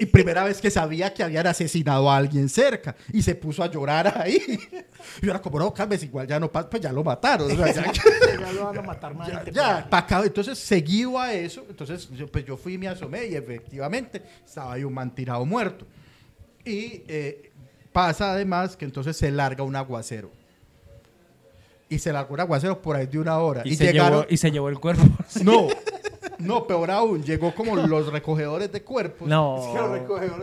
[0.00, 3.70] y primera vez que sabía que habían asesinado a alguien cerca y se puso a
[3.70, 4.40] llorar ahí.
[5.20, 7.50] Y yo era como, no, Carmes, igual ya no pasa, pues ya lo mataron.
[7.50, 7.92] O sea, ya-
[8.40, 10.22] Ya lo van a matar más ya, ya, acá.
[10.24, 14.72] Entonces, seguido a eso, entonces yo, pues yo fui y me asomé y efectivamente estaba
[14.74, 15.86] ahí un man tirado muerto.
[16.64, 17.50] Y eh,
[17.92, 20.30] pasa además que entonces se larga un aguacero.
[21.88, 23.62] Y se largó un aguacero por ahí de una hora.
[23.66, 24.20] Y, Y, se llegaron...
[24.20, 25.02] llevó, y se llevó el cuerpo.
[25.42, 25.68] No,
[26.42, 29.28] no, peor aún, llegó como los recogedores de cuerpos.
[29.28, 29.74] No.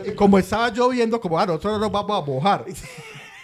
[0.06, 2.64] Y como estaba lloviendo, como ah, nosotros no nos vamos a mojar.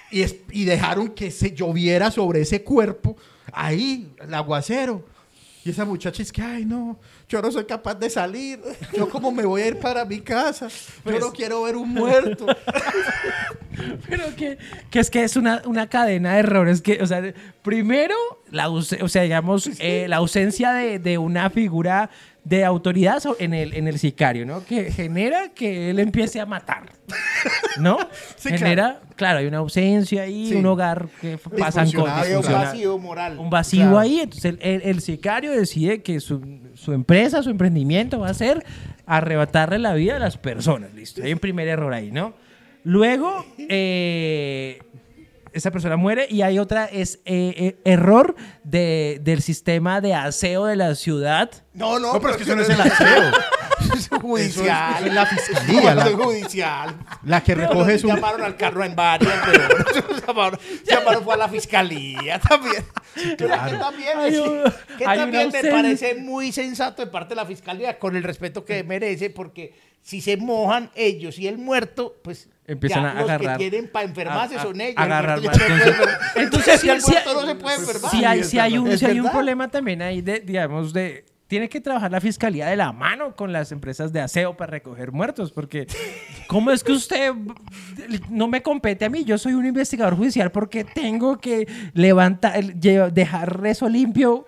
[0.09, 3.17] Y, es- y dejaron que se lloviera sobre ese cuerpo,
[3.53, 5.05] ahí, el aguacero.
[5.65, 6.97] Y esa muchacha es que, ay, no,
[7.29, 8.61] yo no soy capaz de salir.
[8.97, 10.69] Yo como me voy a ir para mi casa.
[11.03, 12.47] Pues Yo no quiero ver un muerto.
[14.09, 14.59] Pero que,
[14.91, 18.15] que es que es una, una cadena de errores que, o sea, primero,
[18.51, 22.11] la, o sea, digamos, eh, la ausencia de, de una figura
[22.49, 24.65] de autoridad en el, en el sicario, ¿no?
[24.65, 26.85] Que genera que él empiece a matar,
[27.81, 27.99] ¿no?
[28.37, 29.41] Sí, genera, claro.
[29.41, 30.55] hay una ausencia ahí, Sí.
[30.55, 32.29] un hogar que pasan cosas.
[32.31, 33.39] Un vacío moral.
[33.41, 33.99] Un vacío Claro.
[33.99, 36.41] ahí, entonces el, el- el sicario decide que su,
[36.75, 38.65] su empresa, su emprendimiento va a ser
[39.07, 41.25] arrebatarle la vida a las personas, listo.
[41.25, 42.35] Hay un primer error ahí, ¿no?
[42.85, 44.79] Luego, eh,
[45.57, 50.67] esa persona muere y hay otra, es eh, eh, error de- del sistema de aseo
[50.67, 51.51] de la ciudad.
[51.75, 53.33] No, no, No, pero es que eso no es el aseo.
[53.97, 54.95] es judicial.
[54.99, 56.97] Eso es la fiscalía, la- es judicial.
[57.25, 58.09] La que recoge su...
[58.09, 62.85] Llamaron al carro en varias, pero llamaron, llamaron fue a la fiscalía también.
[63.17, 64.63] Mira, que también, Hay sí, un-
[64.99, 68.65] que hay también me parece muy sensato de parte de la fiscalía, con el respeto
[68.65, 73.31] que merece, porque si se mojan ellos y el muerto, pues Empiezan ya a los
[73.31, 74.95] agarrar- que tienen para enfermarse a- a- son ellos.
[74.97, 75.87] agarrar el muerto ya más.
[75.87, 76.43] no.
[76.43, 78.11] Entonces, si sí, no se puede enfermar.
[78.11, 81.25] Si hay, si hay un, si hay un problema también ahí de, digamos, de...
[81.49, 85.13] Tiene que trabajar la fiscalía de la mano con las empresas de aseo para recoger
[85.13, 85.87] muertos, porque
[86.49, 87.33] ¿cómo es que usted
[88.31, 89.25] no me compete a mí?
[89.25, 94.45] Yo soy un investigador judicial porque tengo que levantar, dejar eso limpio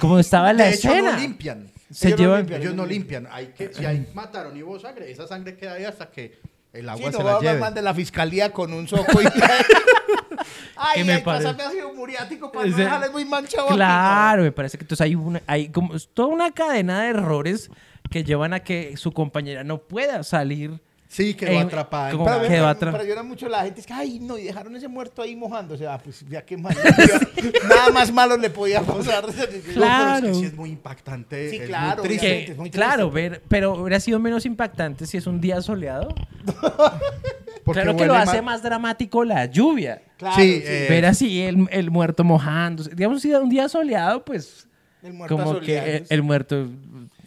[0.00, 1.12] como estaba en la de hecho, escena.
[1.12, 1.70] no limpian.
[1.92, 3.28] Se ellos, no llevan- limpian, ellos no limpian.
[3.30, 6.38] Hay que, si hay mataron y hubo sangre, esa sangre queda ahí hasta que
[6.72, 7.60] el Sí, agua no se va a la hablar lleve.
[7.60, 9.24] más de la fiscalía con un soco y...
[10.76, 14.42] Ay, Que me ay, parece- pásame un muriático para no dejarles muy manchado aquí, Claro,
[14.42, 17.70] me parece que entonces hay, una, hay como toda una cadena de errores
[18.10, 20.80] que llevan a que su compañera no pueda salir.
[21.12, 22.10] Sí, quedó en- atrapada.
[22.12, 23.80] como Pero una- que- me, va me a tra- impresiona mucho la gente.
[23.80, 25.86] Es que, ay, no, y dejaron ese muerto ahí mojándose.
[25.86, 26.74] Ah, pues ya qué mal.
[27.68, 29.24] Nada más malo le podía pasar.
[29.26, 30.26] No, pero es Claro.
[30.28, 31.50] que sí es muy impactante.
[31.50, 32.26] Sí, es muy claro, triste.
[32.26, 32.46] obviamente.
[32.46, 36.08] que, es muy claro, ver, pero hubiera sido menos impactante si es un día soleado.
[37.64, 40.02] Porque claro que lo hace más dramático la lluvia.
[40.16, 40.62] Claro, Sí, sí.
[40.66, 42.90] eh, Ver así el, el muerto mojándose.
[42.94, 44.66] Digamos, si un día soleado, pues
[45.02, 46.68] el muerto como que el muerto,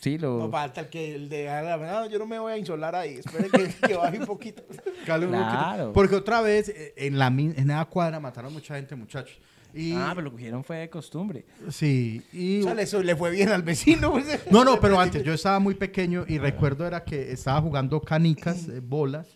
[0.05, 0.37] sí, lo...
[0.37, 3.15] No falta el que el de ah, no, yo no me voy a insolar ahí.
[3.15, 4.63] Espere que, que baje un poquito.
[4.69, 5.29] Un Claro.
[5.29, 5.93] poquito.
[5.93, 9.37] Porque otra vez eh, en la en la cuadra mataron mucha gente, muchachos.
[9.73, 11.43] Y, Ah, pero lo cogieron fue de costumbre.
[11.69, 12.61] Sí, y...
[12.61, 14.11] O sea, le, le fue bien al vecino.
[14.11, 14.25] pues.
[14.51, 18.69] No, no, pero antes, yo estaba muy pequeño y recuerdo era que estaba jugando canicas,
[18.69, 19.27] eh, bolas.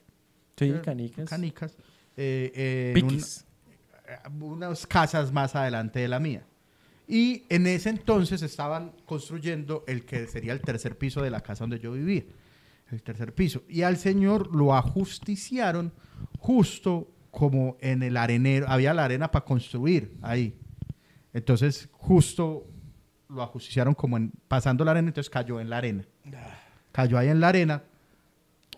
[0.56, 1.28] Sí, eh, canicas.
[1.30, 1.74] Canicas.
[2.16, 3.46] eh, eh, en un- Piquis.
[4.08, 6.44] eh, unas casas más adelante de la mía.
[7.12, 11.64] Y en ese entonces estaban construyendo el que sería el tercer piso de la casa
[11.64, 12.24] donde yo vivía.
[12.92, 13.64] El tercer piso.
[13.68, 15.92] Y al señor lo ajusticiaron
[16.38, 18.68] justo como en el arenero.
[18.70, 20.56] Había la arena para construir ahí.
[21.34, 22.68] Entonces, justo
[23.28, 26.06] lo ajusticiaron como en, pasando la arena, entonces cayó en la arena.
[26.92, 27.84] Cayó ahí en la arena.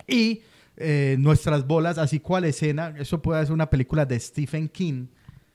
[0.06, 0.40] Y
[0.78, 5.08] eh, nuestras bolas, así cual escena, eso puede ser una película de Stephen King.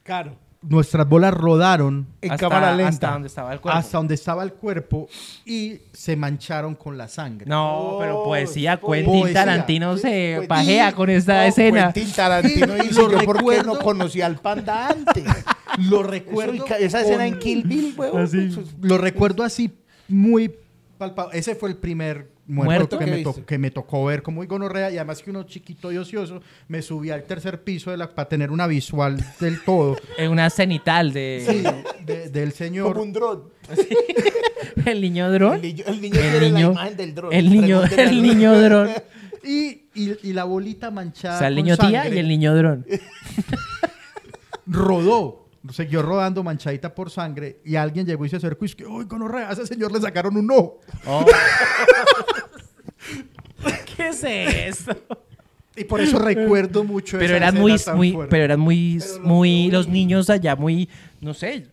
[0.04, 0.38] Claro.
[0.70, 2.90] Nuestras bolas rodaron En hasta, cámara lenta.
[2.90, 3.78] hasta donde estaba el cuerpo.
[3.80, 5.08] hasta donde estaba el cuerpo
[5.46, 7.46] y se mancharon con la sangre.
[7.48, 9.34] No, No, pero poesía, es Quentin poesía.
[9.34, 10.10] Tarantino se
[10.42, 11.94] Quentin- pajea con esta No, escena.
[11.94, 13.74] Quentin Tarantino dice, yo por qué recuerdo.
[13.76, 15.24] no conocía al panda antes.
[15.90, 16.66] Lo recuerdo.
[16.80, 17.96] esa escena con- en Kill Bill,
[18.82, 19.72] Lo recuerdo así
[20.08, 20.54] muy
[20.98, 21.38] palpable.
[21.38, 23.46] Ese fue el primer muerto, Muerto que, me to- viste.
[23.46, 26.82] que me tocó ver como muy gonorrea y además que uno chiquito y ocioso me
[26.82, 31.12] subí al tercer piso de la, para tener una visual del todo En una cenital
[31.14, 31.64] de sí,
[32.06, 32.94] de- del señor.
[32.94, 33.44] Como un dron.
[34.86, 35.56] el niño dron.
[35.56, 37.34] El niño, el niño El la niño- imagen del dron.
[37.34, 38.90] El niño, el niño dron.
[39.44, 41.36] Y, y- y la bolita manchada.
[41.36, 42.86] O sea, el niño tía y el niño dron.
[44.66, 45.47] rodó.
[45.72, 49.06] Siguió rodando manchadita por sangre y alguien llegó y se acercó y es que, ¡Uy,
[49.06, 49.50] gonorrea!
[49.50, 50.80] A ese señor le sacaron un ojo.
[51.06, 51.26] Oh.
[53.96, 54.96] ¿Qué es esto?
[55.76, 58.32] Y por eso recuerdo mucho Pero esa eran muy, tan muy, fuerte.
[58.32, 60.90] pero eran muy, muy, los niños allá muy,
[61.22, 61.68] no sé,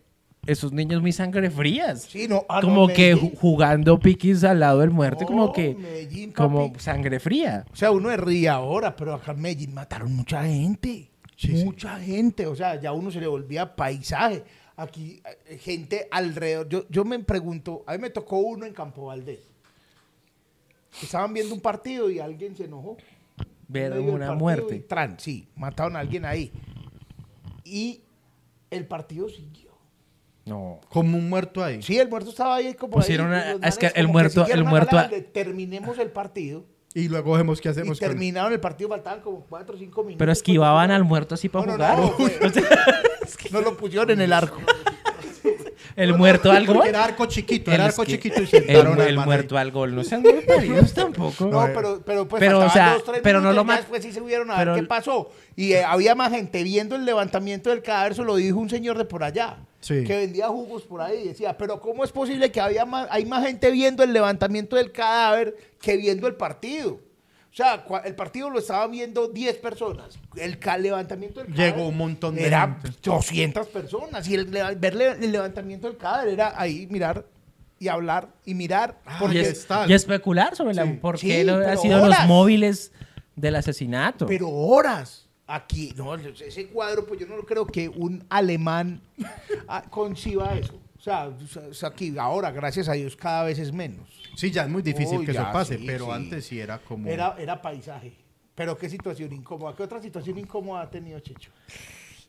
[0.46, 2.02] esos niños muy sangre frías.
[2.02, 3.34] Sí, no, ah, no, como que Medellín.
[3.36, 7.64] jugando piquis al lado del muerto, No, como que, Medellín, como sangre fría.
[7.72, 11.10] O sea, uno es ríe ahora, pero acá en Medellín mataron mucha gente.
[11.36, 11.64] Sí, sí.
[11.64, 12.46] mucha gente.
[12.46, 14.44] O sea, ya uno se le volvía paisaje.
[14.76, 16.68] Aquí, eh, gente alrededor.
[16.68, 19.40] Yo, yo me pregunto, a mí me tocó uno en Campo Valdés.
[21.02, 22.96] Estaban viendo un partido y alguien se enojó.
[23.66, 24.80] Ver una y muerte.
[24.80, 26.52] tran, sí, mataron a alguien ahí.
[27.64, 28.02] Y
[28.70, 29.72] el partido siguió.
[30.44, 30.80] No.
[30.90, 31.82] Como un muerto ahí.
[31.82, 34.64] Sí, el muerto estaba ahí como Pusieron ahí, a- los es que el muerto- el
[34.64, 36.66] muerto a- terminemos el partido.
[36.96, 40.02] Y luego vemos qué hacemos Y con terminaron el partido, faltaban como 4 o 5
[40.04, 40.18] minutos.
[40.18, 42.30] Pero esquivaban al muerto así para No, no, jugar.
[42.40, 42.62] no, fue-
[43.50, 44.58] no lo pusieron en el arco.
[45.96, 46.84] El muerto al gol.
[46.88, 49.94] Era arco chiquito, era El arco chiquito y El, sentaron muerto al gol.
[49.94, 51.46] No sean muy paridos tampoco.
[51.46, 54.02] No, pero, pero pues Pero, o faltaban sea, dos, tres pero no lo ma- después
[54.02, 55.30] sí se subieron a pero- ver qué pasó.
[55.54, 58.98] Y eh, había más gente viendo el levantamiento del cadáver, eso lo dijo un señor
[58.98, 59.58] de por allá.
[59.84, 60.02] Sí.
[60.04, 61.20] Que vendía jugos por ahí.
[61.24, 64.76] y Decía, pero ¿cómo es posible que había más, hay más gente viendo el levantamiento
[64.76, 66.92] del cadáver que viendo el partido?
[67.52, 70.18] O sea, el partido lo estaban viendo 10 personas.
[70.36, 72.98] El levantamiento del cadáver Llegó un montón de Era gente.
[73.02, 74.26] 200 personas.
[74.26, 77.24] Y el, ver el levantamiento del cadáver era ahí mirar
[77.78, 78.98] y hablar y mirar.
[79.06, 80.92] y, porque es- está- y especular sobre la, Sí.
[80.94, 82.90] por Sí, qué lo- han sido los móviles
[83.36, 84.26] del asesinato.
[84.26, 85.23] Pero horas.
[85.46, 89.00] Aquí, no, ese cuadro, pues yo no creo que un alemán
[89.68, 90.80] ah, conciba eso.
[90.96, 91.26] O sea,
[91.68, 94.08] o sea, aquí ahora, gracias a Dios, cada vez es menos.
[94.36, 96.10] Sí, ya es muy difícil que eso pase, sí, pero sí.
[96.12, 97.08] antes sí era como...
[97.08, 98.14] Era, era paisaje.
[98.54, 99.74] Pero qué situación incómoda.
[99.76, 101.50] ¿Qué otra situación incómoda ha tenido Checho?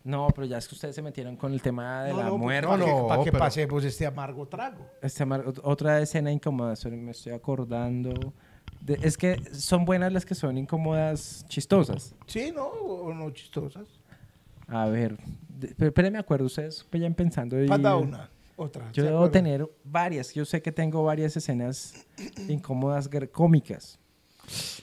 [0.04, 2.38] No, pero ya es que ustedes se metieron con el tema de No, la no,
[2.38, 2.68] muerte.
[2.68, 4.86] Para, No, que, no, para que pasemos este amargo trago.
[5.02, 8.34] Este mar- ot- otra escena incómoda, me estoy acordando.
[8.86, 12.14] De- es que son buenas las que son incómodas, chistosas.
[12.28, 12.66] Sí, ¿no?
[12.68, 13.88] O no chistosas.
[14.68, 15.18] A ver,
[15.78, 17.62] pero, me acuerdo, ustedes vayan pensando.
[17.64, 18.92] y- Manda una, otra.
[18.92, 19.44] Yo ¿se debo acuerdan?
[19.44, 20.34] tener varias.
[20.34, 22.06] Yo sé que tengo varias escenas
[22.48, 24.00] incómodas, cómicas.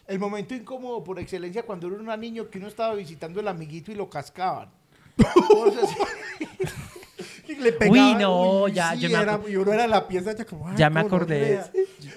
[0.08, 3.94] El momento incómodo por excelencia cuando era niño que uno estaba visitando el amiguito y
[3.94, 4.68] lo cascaban.
[7.68, 10.74] Y le Uy, no, ya, yo me era, y uno era la pieza ya como...
[10.76, 11.60] Ya me acordé.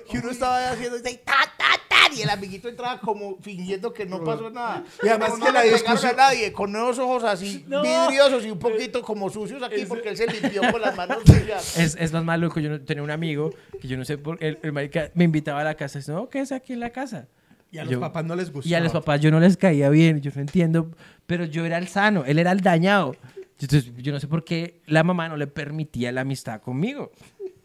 [0.10, 4.06] que uno estaba haciendo así, ta, ta, ta, y el amiguito entraba como fingiendo que
[4.06, 4.84] no pasó nada.
[5.04, 7.82] Y además Pero que la le pegaron discusión- a nadie, con unos ojos así No.
[7.82, 11.78] vidriosos y un poquito como sucios aquí porque él se limpió con las manos sucias.
[11.78, 12.60] Es, es más maluco.
[12.60, 15.62] Yo no- tenía un amigo que yo no sé por el, el marica me invitaba
[15.62, 15.98] a la casa.
[15.98, 17.28] Y dice, no, ¿qué es aquí en la casa?
[17.72, 18.70] Y a los Yo- papás no les gustaba.
[18.70, 20.92] Y a los papás yo no les caía bien, yo no entiendo,
[21.26, 23.16] pero yo era el sano, él era el dañado.
[23.60, 27.12] Entonces yo no sé por qué la mamá no le permitía la amistad conmigo.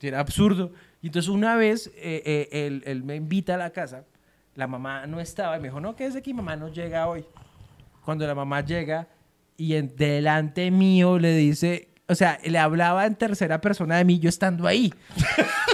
[0.01, 0.73] Era absurdo.
[1.03, 4.05] Y entonces una vez eh, eh, él, él me invita a la casa,
[4.55, 7.25] la mamá no estaba y me dijo, no, quédese aquí, mamá no llega hoy.
[8.05, 9.09] Cuando la mamá llega
[9.57, 14.19] y en, delante mío le dice, o sea, le hablaba en tercera persona de mí,
[14.19, 14.93] yo estando ahí.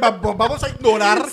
[0.00, 1.26] Vamos a ignorar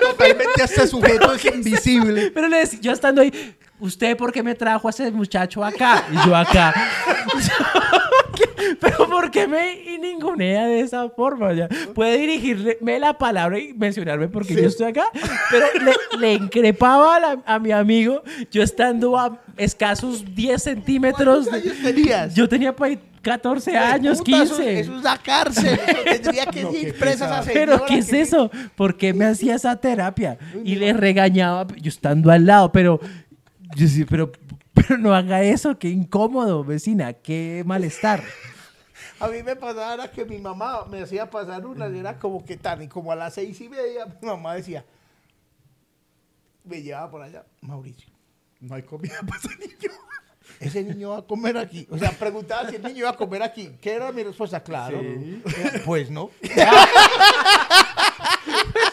[0.00, 2.30] totalmente a este sujeto, es invisible.
[2.32, 6.04] Pero le decía, yo estando ahí, ¿usted por qué me trajo a ese muchacho acá?
[6.12, 6.74] Y yo acá.
[8.80, 11.52] Pero ¿por qué me ningunea de esa forma?
[11.54, 15.04] Ya, puede dirigirme la palabra y mencionarme porque yo estoy acá.
[15.50, 21.48] Pero le, le increpaba a, la- a mi amigo, yo estando a escasos 10 centímetros.
[21.48, 22.34] ¿Cuántos años tenías?
[22.34, 24.80] Yo tenía por ahí 14 años, Puta, eso- 15.
[24.80, 25.80] Eso, es la cárcel.
[25.86, 27.50] Eso tendría que No, ir presa esa.
[27.52, 28.50] Pero ¿qué es que- eso?
[28.76, 30.38] ¿Por qué me hacía esa terapia?
[30.64, 33.00] Y le regañaba yo estando al lado, pero
[33.76, 34.32] yo sí, pero,
[34.74, 38.22] pero no haga eso, qué incómodo, vecina, qué malestar.
[39.20, 42.44] A mí me pasaba era que mi mamá me hacía pasar una, y era como
[42.44, 44.84] que tan, y como a las seis y media, mi mamá decía,
[46.64, 48.08] me llevaba por allá, Mauricio,
[48.60, 49.92] No hay comida para ese niño.
[50.60, 51.86] ese niño va a comer aquí.
[51.90, 53.76] O sea, preguntaba si el niño iba a comer aquí.
[53.80, 54.62] ¿Qué era mi respuesta?
[54.62, 55.00] Claro.
[55.84, 56.30] Pues no.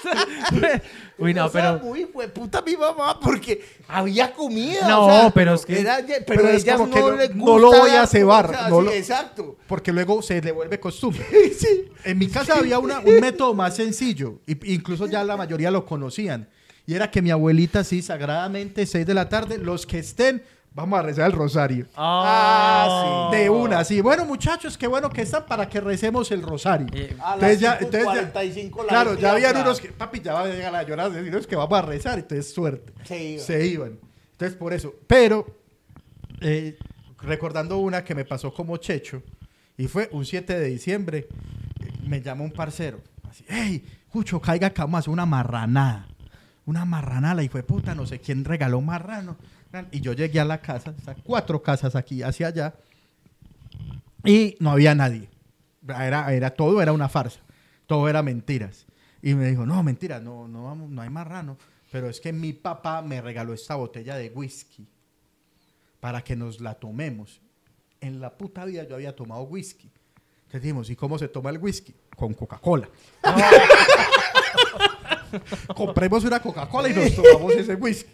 [1.18, 1.86] Uy, no, O sea, pero...
[1.86, 4.88] muy puta mi mamá porque había comida.
[4.88, 7.46] No, o sea, pero es que- era- pero, pero es ellas como que no, no-
[7.46, 9.58] no lo voy a cebar, o sea, no sí, lo- Exacto.
[9.68, 11.26] Porque luego se le vuelve costumbre.
[12.04, 15.86] En mi casa había una- un método más sencillo, y- incluso ya la mayoría lo
[15.86, 16.48] conocían.
[16.88, 20.44] Y era que mi abuelita, sí, sagradamente, 6 de la tarde, los que estén,
[20.76, 21.88] vamos a rezar el rosario.
[21.96, 24.02] Ah, De una, sí.
[24.02, 26.88] Bueno, muchachos, qué bueno que están para que recemos el rosario.
[26.94, 30.20] Eh, A Entonces las ya, 5:45 entonces ya- la claro, ya habían unos que, papi,
[30.22, 31.16] ya va a llegar la llorada,
[31.48, 32.94] que vamos a rezar, entonces suerte.
[33.06, 33.46] Se iban.
[33.46, 34.00] Se iban.
[34.34, 34.94] Entonces, por eso.
[35.08, 35.48] Pero,
[36.42, 36.78] eh,
[37.22, 39.24] recordando una que me pasó como checho,
[39.78, 41.28] y fue un 7 de diciembre,
[42.06, 43.00] me llamó un parcero,
[43.30, 46.08] así, hey, Cucho, caiga acá, vamos a hacer una marranada.
[46.66, 49.36] Una marranada, y fue puta, no sé quién regaló marrano.
[49.92, 52.76] Y yo llegué a la casa, cuatro casas aquí, hacia allá,
[54.24, 55.30] y no había nadie.
[55.88, 57.40] Era, era todo, era una farsa.
[57.86, 58.86] Todo era mentiras.
[59.22, 61.58] Y me dijo, no, mentiras, no, no, vamos, no hay marrano.
[61.92, 64.88] Pero es que mi papá me regaló esta botella de whisky
[66.00, 67.42] para que nos la tomemos.
[68.02, 69.92] En la puta vida yo había tomado whisky.
[70.38, 71.94] Entonces dijimos, ¿y cómo se toma el whisky?
[72.16, 72.90] Con Coca-Cola.
[75.76, 78.12] Compremos una Coca-Cola y nos tomamos ese whisky.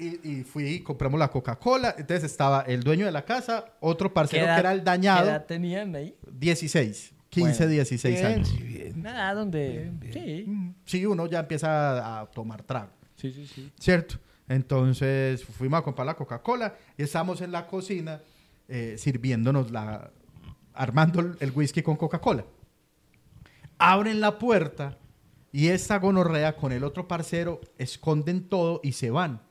[0.00, 1.94] Y, y fui y compramos la Coca-Cola.
[1.98, 4.84] Entonces estaba el dueño de la casa, otro ¿qué parcero edad- que era el ¿Qué
[4.84, 6.14] dañado, edad tenían ahí?
[6.30, 7.72] 16, 15, Bueno.
[7.72, 8.58] 16 Bien, años.
[8.62, 9.02] bien.
[9.02, 9.92] Nada, donde...
[10.12, 10.46] Sí,
[10.84, 12.90] Sí, uno ya empieza a, tomar trago.
[13.16, 13.70] sí, sí, sí.
[13.78, 14.16] ¿Cierto?
[14.48, 18.20] Entonces fuimos a comprar la Coca-Cola y estábamos en la cocina
[18.66, 20.10] eh, sirviéndonos la.
[20.74, 22.44] armando el, el whisky con Coca-Cola.
[23.78, 24.96] Abren la puerta
[25.58, 29.42] y esta gonorrea con el otro parcero esconden todo y se van.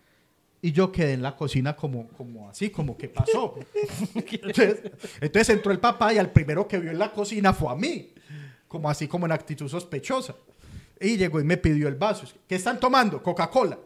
[0.61, 3.55] Y yo quedé en la cocina como, como así, como que pasó.
[4.15, 4.83] entonces,
[5.19, 8.13] entonces entró el papá y al primero que vio en la cocina fue a mí.
[8.69, 10.33] Como así, como en actitud sospechosa.
[10.97, 12.25] Y llegó y me pidió el vaso.
[12.47, 13.21] ¿Qué están tomando?
[13.21, 13.77] Coca-Cola.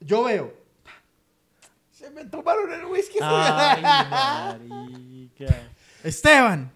[0.00, 0.54] Yo veo.
[1.90, 3.18] Se me tomaron el whisky.
[3.20, 5.70] Ay, marica.
[6.02, 6.72] Esteban.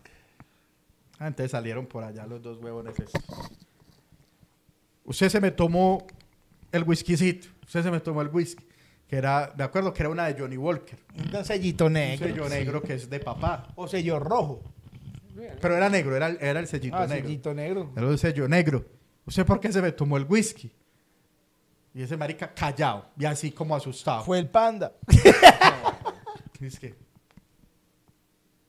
[1.18, 3.00] Antes salieron por allá los dos huevones.
[3.00, 3.22] esos.
[5.10, 6.06] Usted se me tomó
[6.70, 7.48] el whiskycito.
[7.66, 8.64] Usted se me tomó el whisky.
[9.08, 10.96] Que era, me acuerdo que era una de Johnny Walker.
[11.34, 12.28] Un sellito Un negro.
[12.28, 13.66] sello negro que es de papá.
[13.74, 14.62] O sello rojo.
[15.60, 17.24] Pero era negro, era, el- era el sellito Ah, negro.
[17.26, 17.90] sellito negro.
[17.96, 18.84] Era un sello negro.
[19.26, 20.70] ¿Usted por qué se me tomó el whisky?
[21.92, 24.22] Y ese marica callado y así como asustado.
[24.22, 24.92] Fue el panda.
[26.60, 26.94] Es que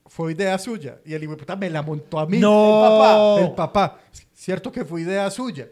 [0.08, 1.00] fue idea suya.
[1.06, 2.40] Y el hijo de puta me la montó a mí.
[2.40, 2.80] No.
[2.80, 3.42] El papá.
[3.42, 4.00] El papá.
[4.34, 5.68] Cierto que fue idea suya.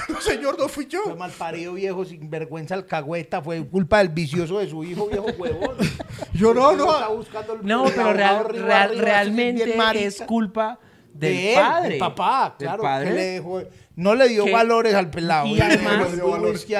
[0.08, 1.02] no, señor, no fui yo.
[1.04, 3.40] Fue mal parido viejo, sin vergüenza alcahueta.
[3.42, 5.76] Fue culpa del vicioso de su hijo, viejo huevón.
[6.34, 6.86] Yo no, no.
[6.96, 10.78] El- No, el pero real- arriba, real- arriba, así, realmente es culpa
[11.12, 11.88] del De él, padre.
[11.90, 12.82] del papá, Del claro.
[12.82, 13.08] padre.
[13.08, 13.62] que le dejó-
[13.96, 15.46] no le dio Que- valores al pelado.
[15.46, 16.08] y además-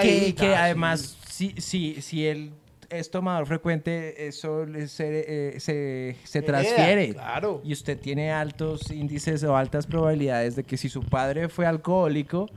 [0.03, 2.53] que, que además, si, si, si él
[2.93, 7.13] es tomador frecuente, eso se, eh, se, se Hereda, transfiere.
[7.15, 7.61] claro.
[7.65, 12.49] Y usted tiene altos índices o altas probabilidades de que si su padre fue alcohólico,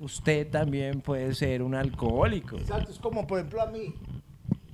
[0.00, 2.56] usted también puede ser un alcohólico.
[2.56, 3.94] Exacto, es como por ejemplo a mí.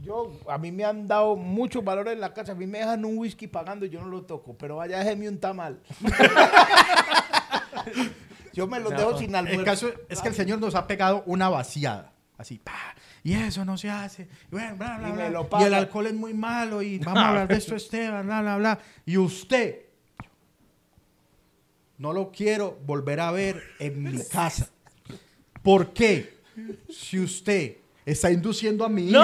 [0.02, 2.52] Yo, a mí me han dado muchos valores en la casa.
[2.52, 4.56] A mí me dejan un whisky pagando y yo no lo toco.
[4.56, 5.80] Pero vaya, déjeme un tamal.
[8.54, 9.60] yo me los dejo sin almuerzo.
[9.60, 12.12] El caso es que el señor nos ha pegado una vaciada.
[12.38, 12.94] Así, pa.
[13.24, 14.22] Y eso no se hace.
[14.22, 15.60] Y, bueno, bla, bla, Y bla.
[15.60, 16.80] Y el alcohol es muy malo.
[16.82, 18.78] Y vamos a hablar de esto, Esteban, bla, bla, bla.
[19.04, 19.80] Y usted
[21.98, 24.68] no lo quiero volver a ver en mi casa.
[25.62, 26.38] ¿Por qué?
[26.88, 27.76] Si usted
[28.06, 29.20] está induciendo a mi hijo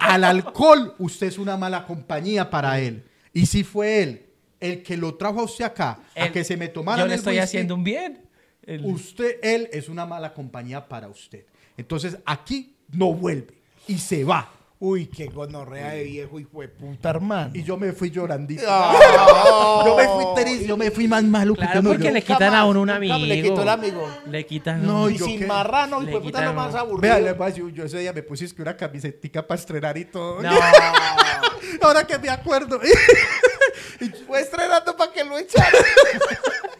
[0.00, 3.04] al alcohol, usted es una mala compañía para él.
[3.32, 4.26] Y si fue él
[4.60, 7.38] el que lo trajo a usted acá, a que se me tomara Yo le estoy
[7.38, 8.24] haciendo un bien.
[8.62, 11.44] El- Usted, él es una mala compañía para usted.
[11.76, 13.54] Entonces aquí no vuelve
[13.86, 14.50] y se va.
[14.80, 17.52] Uy, qué gonorrea de viejo hijo de puta, hermano.
[17.54, 18.64] Y yo me fui llorandito.
[18.68, 19.82] Ah.
[19.86, 22.22] yo me fui triste, yo me fui más malo que Claro, no, porque yo- le
[22.22, 23.18] quitan a uno un amigo.
[23.18, 24.08] me le quitó el amigo.
[24.26, 25.46] Le quitan No, y sin qué.
[25.46, 27.00] marrano, hijo Le de puta, quitan lo más aburrido.
[27.00, 30.42] Vea, yo ese día me puse es que una camisetica para estrenar y todo.
[30.42, 30.50] No.
[31.80, 32.78] Ahora que me acuerdo.
[34.26, 35.72] Fue estrenando para que lo echaran.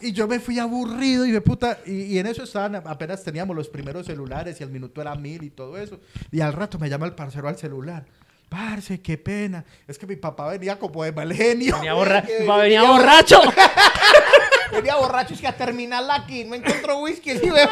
[0.00, 1.78] Y yo me fui aburrido y me puta.
[1.86, 5.42] Y, y en eso estaban, apenas teníamos los primeros celulares y el minuto era mil
[5.42, 5.98] y todo eso.
[6.30, 8.04] Y al rato me llama el parcero al celular.
[8.48, 9.64] Parce, qué pena.
[9.86, 11.76] Es que mi papá venía como de mal genio.
[11.76, 13.40] Venía, borra- venía venía borracho.
[14.72, 17.36] Venía borracho, es que a terminarla aquí no encontró whisky.
[17.38, 17.68] sí, me-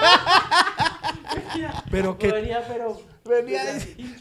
[1.90, 2.32] Pero que.
[2.32, 3.00] Venía, pero...
[3.24, 3.62] Venía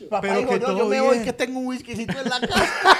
[0.10, 1.24] Papá Pero dijo, que no, yo me voy bien.
[1.24, 2.97] que tengo un whiskycito en la casa.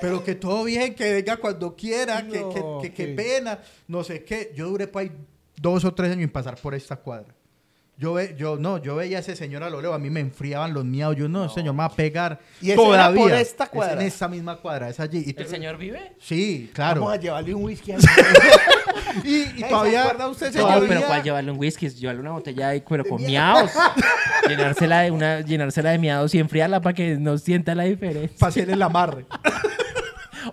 [0.00, 3.12] Pero que todo bien, que venga cuando quiera, que, que, No, que- qué sí.
[3.14, 4.52] pena, no sé qué.
[4.54, 5.12] Yo duré por ahí
[5.60, 7.34] dos o tres años en pasar por esta cuadra.
[7.98, 10.20] Yo, ve, yo no, yo veía a ese señor a lo lejos, a mí me
[10.20, 11.16] enfriaban los miados.
[11.16, 12.38] Yo no, señor, me va a pegar.
[12.60, 13.22] ¿Y ese era todavía.
[13.22, 13.94] por esta Es cuadra?
[14.02, 15.24] en esta misma cuadra, es allí.
[15.26, 16.12] Y ¿El señor vive?
[16.18, 17.00] Sí, claro.
[17.00, 17.96] Vamos a llevarle un whisky a
[19.24, 20.02] Y, y ¿Se todavía.
[20.02, 20.68] acuerda usted, No, señor?
[20.68, 21.88] todavía- pero ¿cuál llevarle un whisky?
[21.88, 23.70] Llevarle una botella de pero con miados.
[24.48, 28.36] llenársela de una, llenársela de miados y enfriarla para que no sienta la diferencia.
[28.38, 29.26] para hacer el amarre.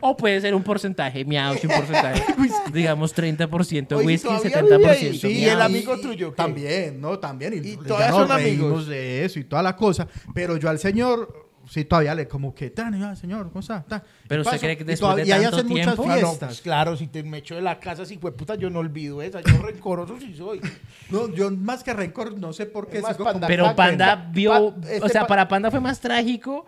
[0.01, 2.23] O puede ser un porcentaje miados y un porcentaje,
[2.73, 5.19] digamos 30% Oye, whisky, ¿todavía 70% vive ahí?
[5.19, 6.35] Sí, ¿Y el amigo tuyo qué?
[6.37, 7.19] También, ¿no?
[7.19, 7.53] También.
[7.53, 8.87] Y, ¿Y todavía son amigos?
[8.87, 10.07] de eso y toda la cosa.
[10.33, 13.81] Pero yo al señor, sí, todavía le como que, tan, ya, señor, ¿cómo está?
[13.83, 14.03] Tan".
[14.27, 14.59] Pero ¿Qué usted pasó?
[14.61, 16.03] cree que Y después todavía- de y ahí tanto hacen muchas tiempo?
[16.03, 16.47] Ah, no, fiestas.
[16.49, 19.21] pues claro, si te me echo de la casa, si fue puta, yo no olvido
[19.21, 19.41] esa.
[19.41, 20.61] Yo rencoroso sí soy.
[21.09, 22.97] No, yo más que rencor, no sé por qué.
[22.97, 25.99] Es más panda- Pero Panda vio, Pa- este o sea, pa- para Panda fue más
[25.99, 26.65] trágico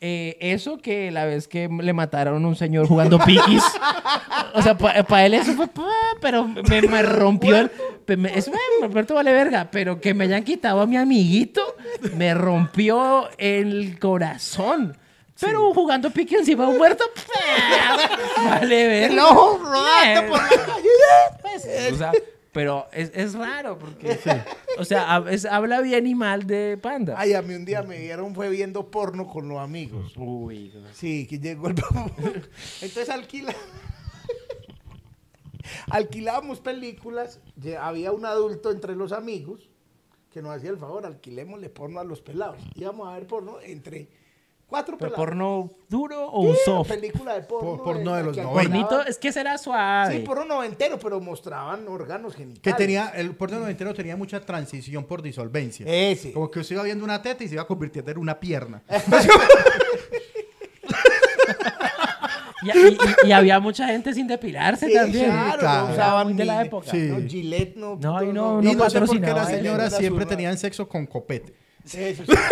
[0.00, 3.64] eh, eso que la vez que le mataron a un señor jugando piquis.
[4.54, 5.88] o sea, para él eso fue, pa,
[6.20, 7.70] pero me, me rompió el...
[8.16, 11.76] me- Eso me, Roberto vale verga, pero que me hayan quitado a mi amiguito
[12.16, 14.96] me rompió el corazón.
[15.40, 17.04] Pero jugando piqui encima de un muerto,
[18.44, 19.12] vale verga.
[19.14, 20.88] El ojo rodando por la calle.
[21.42, 22.12] Pues, o sea,
[22.52, 24.18] pero es, es raro porque,
[24.78, 27.14] o sea, es- habla bien y mal de Panda.
[27.16, 30.12] Ay, a mí un día me dieron fue viendo porno con los amigos.
[30.16, 31.74] Uy, Sí, que llegó el...
[32.82, 33.54] Entonces alquila...
[35.90, 37.40] Alquilábamos películas,
[37.80, 39.68] había un adulto entre los amigos
[40.30, 42.58] que nos hacía el favor, alquilémosle porno a los pelados.
[42.74, 44.08] Íbamos a ver porno entre
[44.66, 45.16] cuatro ¿Pero pelados.
[45.26, 46.88] porno duro o Sí, soft?
[46.88, 47.76] película de porno.
[47.76, 48.62] Por- porno de los que 90.
[48.62, 49.08] Pornito, alquilaban.
[49.08, 50.18] es que será suave.
[50.18, 52.62] Sí, porno noventero, pero mostraban órganos genitales.
[52.62, 55.86] Que tenía, el porno noventero tenía mucha transición por disolvencia.
[55.88, 56.32] Ese.
[56.34, 58.82] Como que usted iba viendo una teta y se iba convirtiendo en una pierna.
[62.74, 62.92] Y, y-
[63.24, 65.26] y- y había mucha gente sin depilarse Sí, también.
[65.30, 65.86] claro, claro.
[65.88, 66.90] no usaban de la época.
[66.90, 66.98] Sí.
[67.10, 67.96] No, Gillette no.
[68.00, 71.06] No, y no- y no sé por qué las él, señoras siempre tenían sexo con
[71.06, 71.54] copete.
[71.84, 72.32] Eso sí.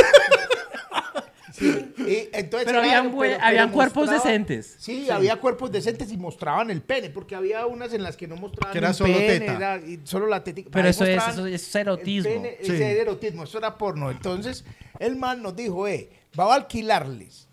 [1.53, 4.77] Sí, y entonces, Pero habían, claro, bue- pero- habían pero cuerpos decentes.
[4.79, 8.37] Sí, había cuerpos decentes y mostraban el pene, porque había unas en las que no
[8.37, 9.57] mostraban Que era el solo pene, teta.
[9.57, 10.61] era- y solo la teta.
[10.71, 12.29] Pero eso es, eso es erotismo.
[12.31, 12.73] El pene, Sí.
[12.73, 14.11] Ese era erotismo, eso era porno.
[14.11, 14.67] Entonces,
[14.99, 17.49] el man nos dijo, eh, voy a alquilarles.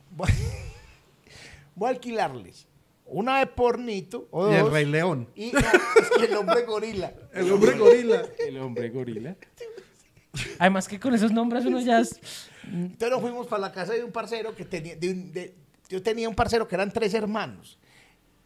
[1.76, 2.67] Voy a alquilarles
[3.05, 5.28] una de pornito o Y el dos, Rey León.
[5.36, 7.13] Y no, es que el hombre gorila.
[7.34, 8.26] El hombre gorila.
[8.39, 9.36] El hombre gorila.
[10.57, 12.19] Además que con esos nombres uno ya es...
[12.65, 15.53] Entonces nos fuimos para la casa de un parcero que tenía, de un- de-
[15.89, 17.78] yo tenía un parcero que eran tres hermanos.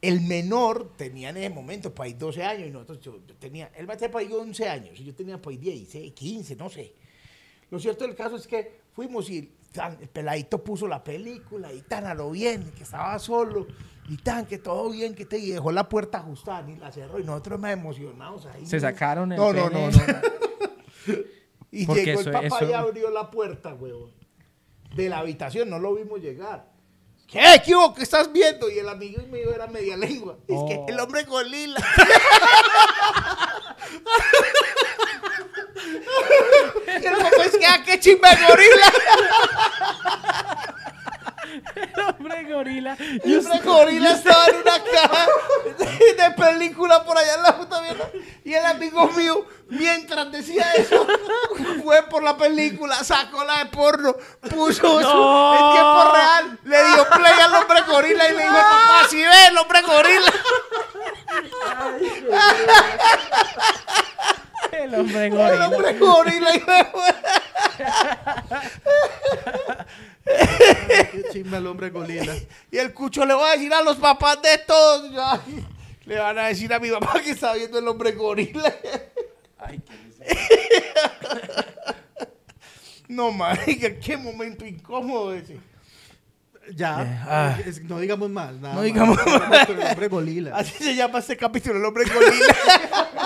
[0.01, 3.71] El menor tenía en ese momento por ahí 12 años y nosotros, yo, yo tenía,
[3.75, 6.55] él va a tener por ahí 11 años y yo tenía por ahí 16, 15,
[6.55, 6.93] no sé.
[7.71, 11.81] Lo cierto del caso es que fuimos y tan, el peladito puso la película y
[11.81, 13.67] tan a lo bien, que estaba solo
[14.09, 17.19] y tan, que todo bien, que te y dejó la puerta ajustada y la cerró
[17.19, 18.65] y nosotros más emocionados ahí.
[18.65, 19.97] Se sacaron el No, no, no, no.
[21.69, 24.11] Y Porque llegó eso- el papá eso- y abrió la puerta, huevón.
[24.95, 26.71] De la habitación, no lo vimos llegar.
[27.27, 27.41] ¿Qué?
[27.65, 28.69] ¿Qué estás viendo?
[28.71, 30.37] Y el amigo mío era media lengua.
[30.47, 30.65] Es Oh.
[30.65, 31.77] que el hombre gorila.
[33.93, 33.93] y
[36.87, 38.93] el papá es que, ah, qué chimba de gorila.
[41.75, 42.97] El hombre gorila.
[43.23, 45.27] Y el hombre gorila estaba en una caja
[45.77, 48.09] de, película por allá en la puta mierda.
[48.43, 51.05] Y el amigo mío, mientras decía eso,
[51.83, 54.15] fue por la película, sacó la de porno,
[54.49, 55.53] puso eso No.
[55.53, 59.47] en tiempo real, le dio play al hombre gorila y le dijo, papá, si ve
[59.47, 60.33] el hombre gorila.
[64.83, 65.67] El hombre El gorila.
[65.67, 66.55] hombre gorila.
[66.55, 66.59] Y
[71.11, 72.35] Qué chimba el hombre gorila.
[72.71, 74.49] Y el cucho le va a decir a los papás de
[75.21, 75.65] ay,
[76.05, 78.73] le van a decir a mi papá que está viendo el hombre gorila.
[79.59, 79.97] Ay, qué
[83.07, 85.57] No, marica, qué momento incómodo ese.
[86.75, 88.53] Ya, es- no digamos más.
[88.55, 88.85] nada No más.
[88.85, 89.33] digamos con
[89.79, 90.55] El hombre gorila.
[90.57, 92.55] Así se llama este capítulo, el hombre gorila.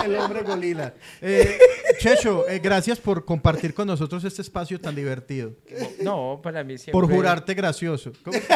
[0.05, 0.93] El hombre gorila.
[1.22, 1.59] Eh,
[1.99, 5.53] Checho, eh, gracias por compartir con nosotros este espacio tan divertido.
[6.01, 6.93] No, para mí siempre...
[6.93, 8.11] Por jurarte gracioso.
[8.23, 8.38] ¿Cómo?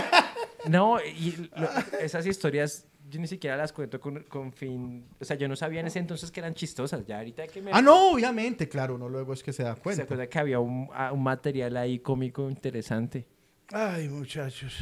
[0.67, 5.05] No, y lo- esas historias yo ni siquiera las cuento con, con fin...
[5.21, 7.05] O sea, yo no sabía en ese entonces que eran chistosas.
[7.05, 7.69] Ya ahorita que me...
[7.71, 10.03] Ah, no, obviamente, claro, uno luego es que se da Se cuenta.
[10.03, 13.27] acuerda que había un, ah, un material ahí cómico interesante.
[13.71, 14.73] Ay, muchachos.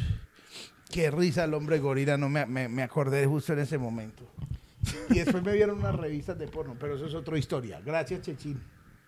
[0.91, 4.23] Qué risa el hombre gorila, no me, me, me acordé justo en ese momento.
[5.09, 7.81] Y después me vieron unas revistas de porno, pero eso es otra historia.
[7.83, 8.61] Gracias, Chechín.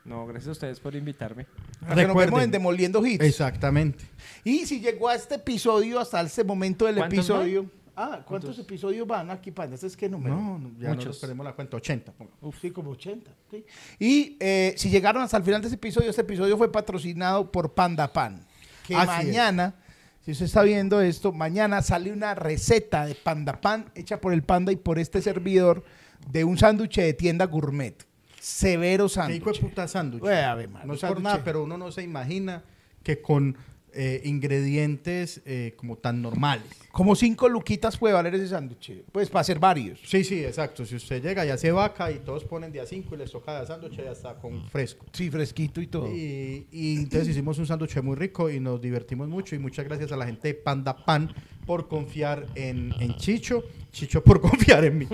[0.06, 1.48] No, gracias a ustedes por invitarme.
[1.82, 2.42] Nos vemos Recuerden.
[2.46, 3.24] en Demoliendo Hits.
[3.24, 4.06] Exactamente.
[4.44, 7.70] Y si llegó a este episodio, hasta este momento del ¿Cuántos episodio.
[7.98, 9.76] Ah, ¿cuántos episodios van aquí, Panda?
[9.76, 10.36] ¿Este es qué número?
[10.36, 10.96] No, no, ya Muchos.
[11.06, 12.12] nosotros tenemos la cuenta 80.
[12.12, 12.32] ponga.
[12.42, 13.32] Uf, sí, como 80.
[13.50, 13.66] sí.
[14.00, 17.74] Y eh, si llegaron hasta el final de este episodio, este episodio fue patrocinado por
[17.74, 18.46] Panda Pan.
[18.88, 19.76] Que Así mañana,
[20.24, 24.44] si usted está viendo esto, mañana sale una receta de Panda Pan hecha por el
[24.44, 25.84] Panda y por este servidor
[26.30, 28.06] de un sándwich de tienda gourmet.
[28.40, 29.60] Severo Qué hijo de sándwich.
[29.62, 30.24] puta sándwich.
[30.24, 31.44] No es por nada, sándwich.
[31.44, 32.64] pero uno no se imagina
[33.04, 33.58] que con
[33.96, 36.68] eh, ingredientes eh, como tan normales.
[36.92, 39.04] Como cinco luquitas puede valer ese sándwich.
[39.12, 40.00] Pues para hacer varios.
[40.06, 40.86] Sí, sí, exacto.
[40.86, 43.60] Si usted llega y hace vaca y todos ponen de a 5 y les toca
[43.60, 45.06] de sándwich, ya está con fresco.
[45.12, 46.08] Sí, fresquito y todo.
[46.14, 49.56] Y, y entonces hicimos un sándwich muy rico y nos divertimos mucho.
[49.56, 51.34] Y muchas gracias a la gente de Panda Pan
[51.66, 53.64] por confiar en, en Chicho.
[53.92, 55.08] Chicho por confiar en mí.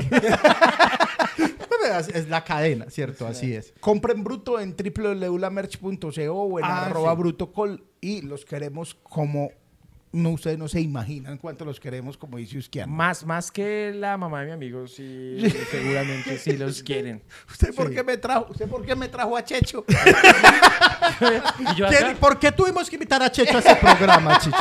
[2.00, 3.28] Es, la cadena, ¿cierto?
[3.28, 3.74] Así es.
[3.80, 7.18] Compren bruto en www.lamerch.co o en Ah, arroba sí.
[7.20, 9.52] brutocol y los queremos como
[10.14, 12.92] no ustedes no se imaginan cuánto los queremos como dice Usquiano.
[12.92, 15.42] Más, más que la mamá de mi amigo, sí,
[15.72, 17.24] seguramente sí los quieren.
[17.50, 17.96] ¿Usted por Sí.
[17.96, 18.48] qué me trajo?
[18.50, 19.86] ¿Usted por qué me trajo a Checho?
[21.60, 24.58] Y yo ¿Quién- acá, ¿Por qué tuvimos que invitar a Checho a ese programa, Chicho?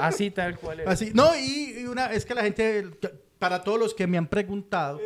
[0.00, 0.86] así tal cual es.
[0.88, 2.88] Así, no, y, y una, es que la gente,
[3.42, 5.00] para todos los que me han preguntado,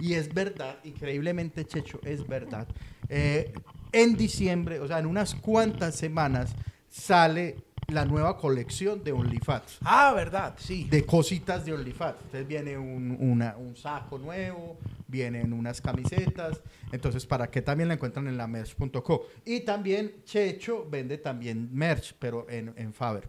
[0.00, 2.66] y es verdad, increíblemente, Checho, es verdad,
[3.10, 3.52] eh,
[3.92, 6.54] en diciembre, o sea, en unas cuantas semanas,
[6.88, 7.58] sale
[7.88, 9.80] la nueva colección de OnlyFans.
[9.82, 10.86] ah, verdad, sí.
[10.90, 12.16] De cositas de OnlyFans.
[12.24, 16.62] Entonces viene un, una- un saco nuevo, vienen unas camisetas.
[16.92, 19.26] Entonces, ¿para qué también la encuentran en la merch.co?
[19.44, 23.28] Y también Checho vende también merch, pero en, en Faber.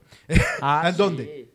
[0.62, 0.98] Ah, ¿En sí.
[0.98, 1.53] dónde?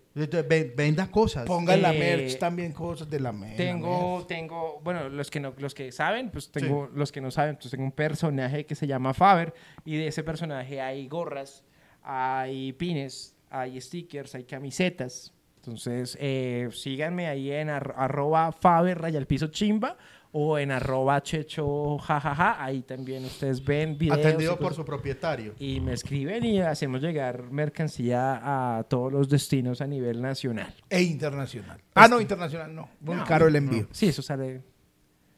[0.77, 1.47] Venda cosas.
[1.47, 3.57] Ponga en la Eh, merch también cosas de la merch.
[3.57, 7.57] Tengo, tengo, bueno, los que no, los que saben, pues tengo, los que no saben,
[7.57, 9.55] pues tengo un personaje que se llama Faber
[9.85, 11.65] y de ese personaje hay gorras,
[12.03, 15.33] hay pines, hay stickers, hay camisetas.
[15.57, 19.97] Entonces, eh, síganme ahí en ar- arroba Faber raya al piso chimba
[20.33, 22.63] o en arroba checho jajaja.
[22.63, 24.19] Ahí también ustedes ven videos.
[24.19, 25.55] Atendido por su propietario.
[25.59, 30.75] Y me escriben y hacemos llegar mercancía a todos los destinos a nivel nacional.
[30.89, 31.79] E internacional.
[31.95, 32.89] Ah, pues no, internacional no.
[33.01, 33.87] Muy caro el envío.
[33.93, 34.63] Sí, eso sale.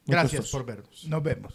[0.07, 1.07] Gracias por vernos.
[1.09, 1.55] Nos vemos.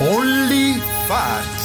[0.00, 0.74] Only
[1.06, 1.63] Fats.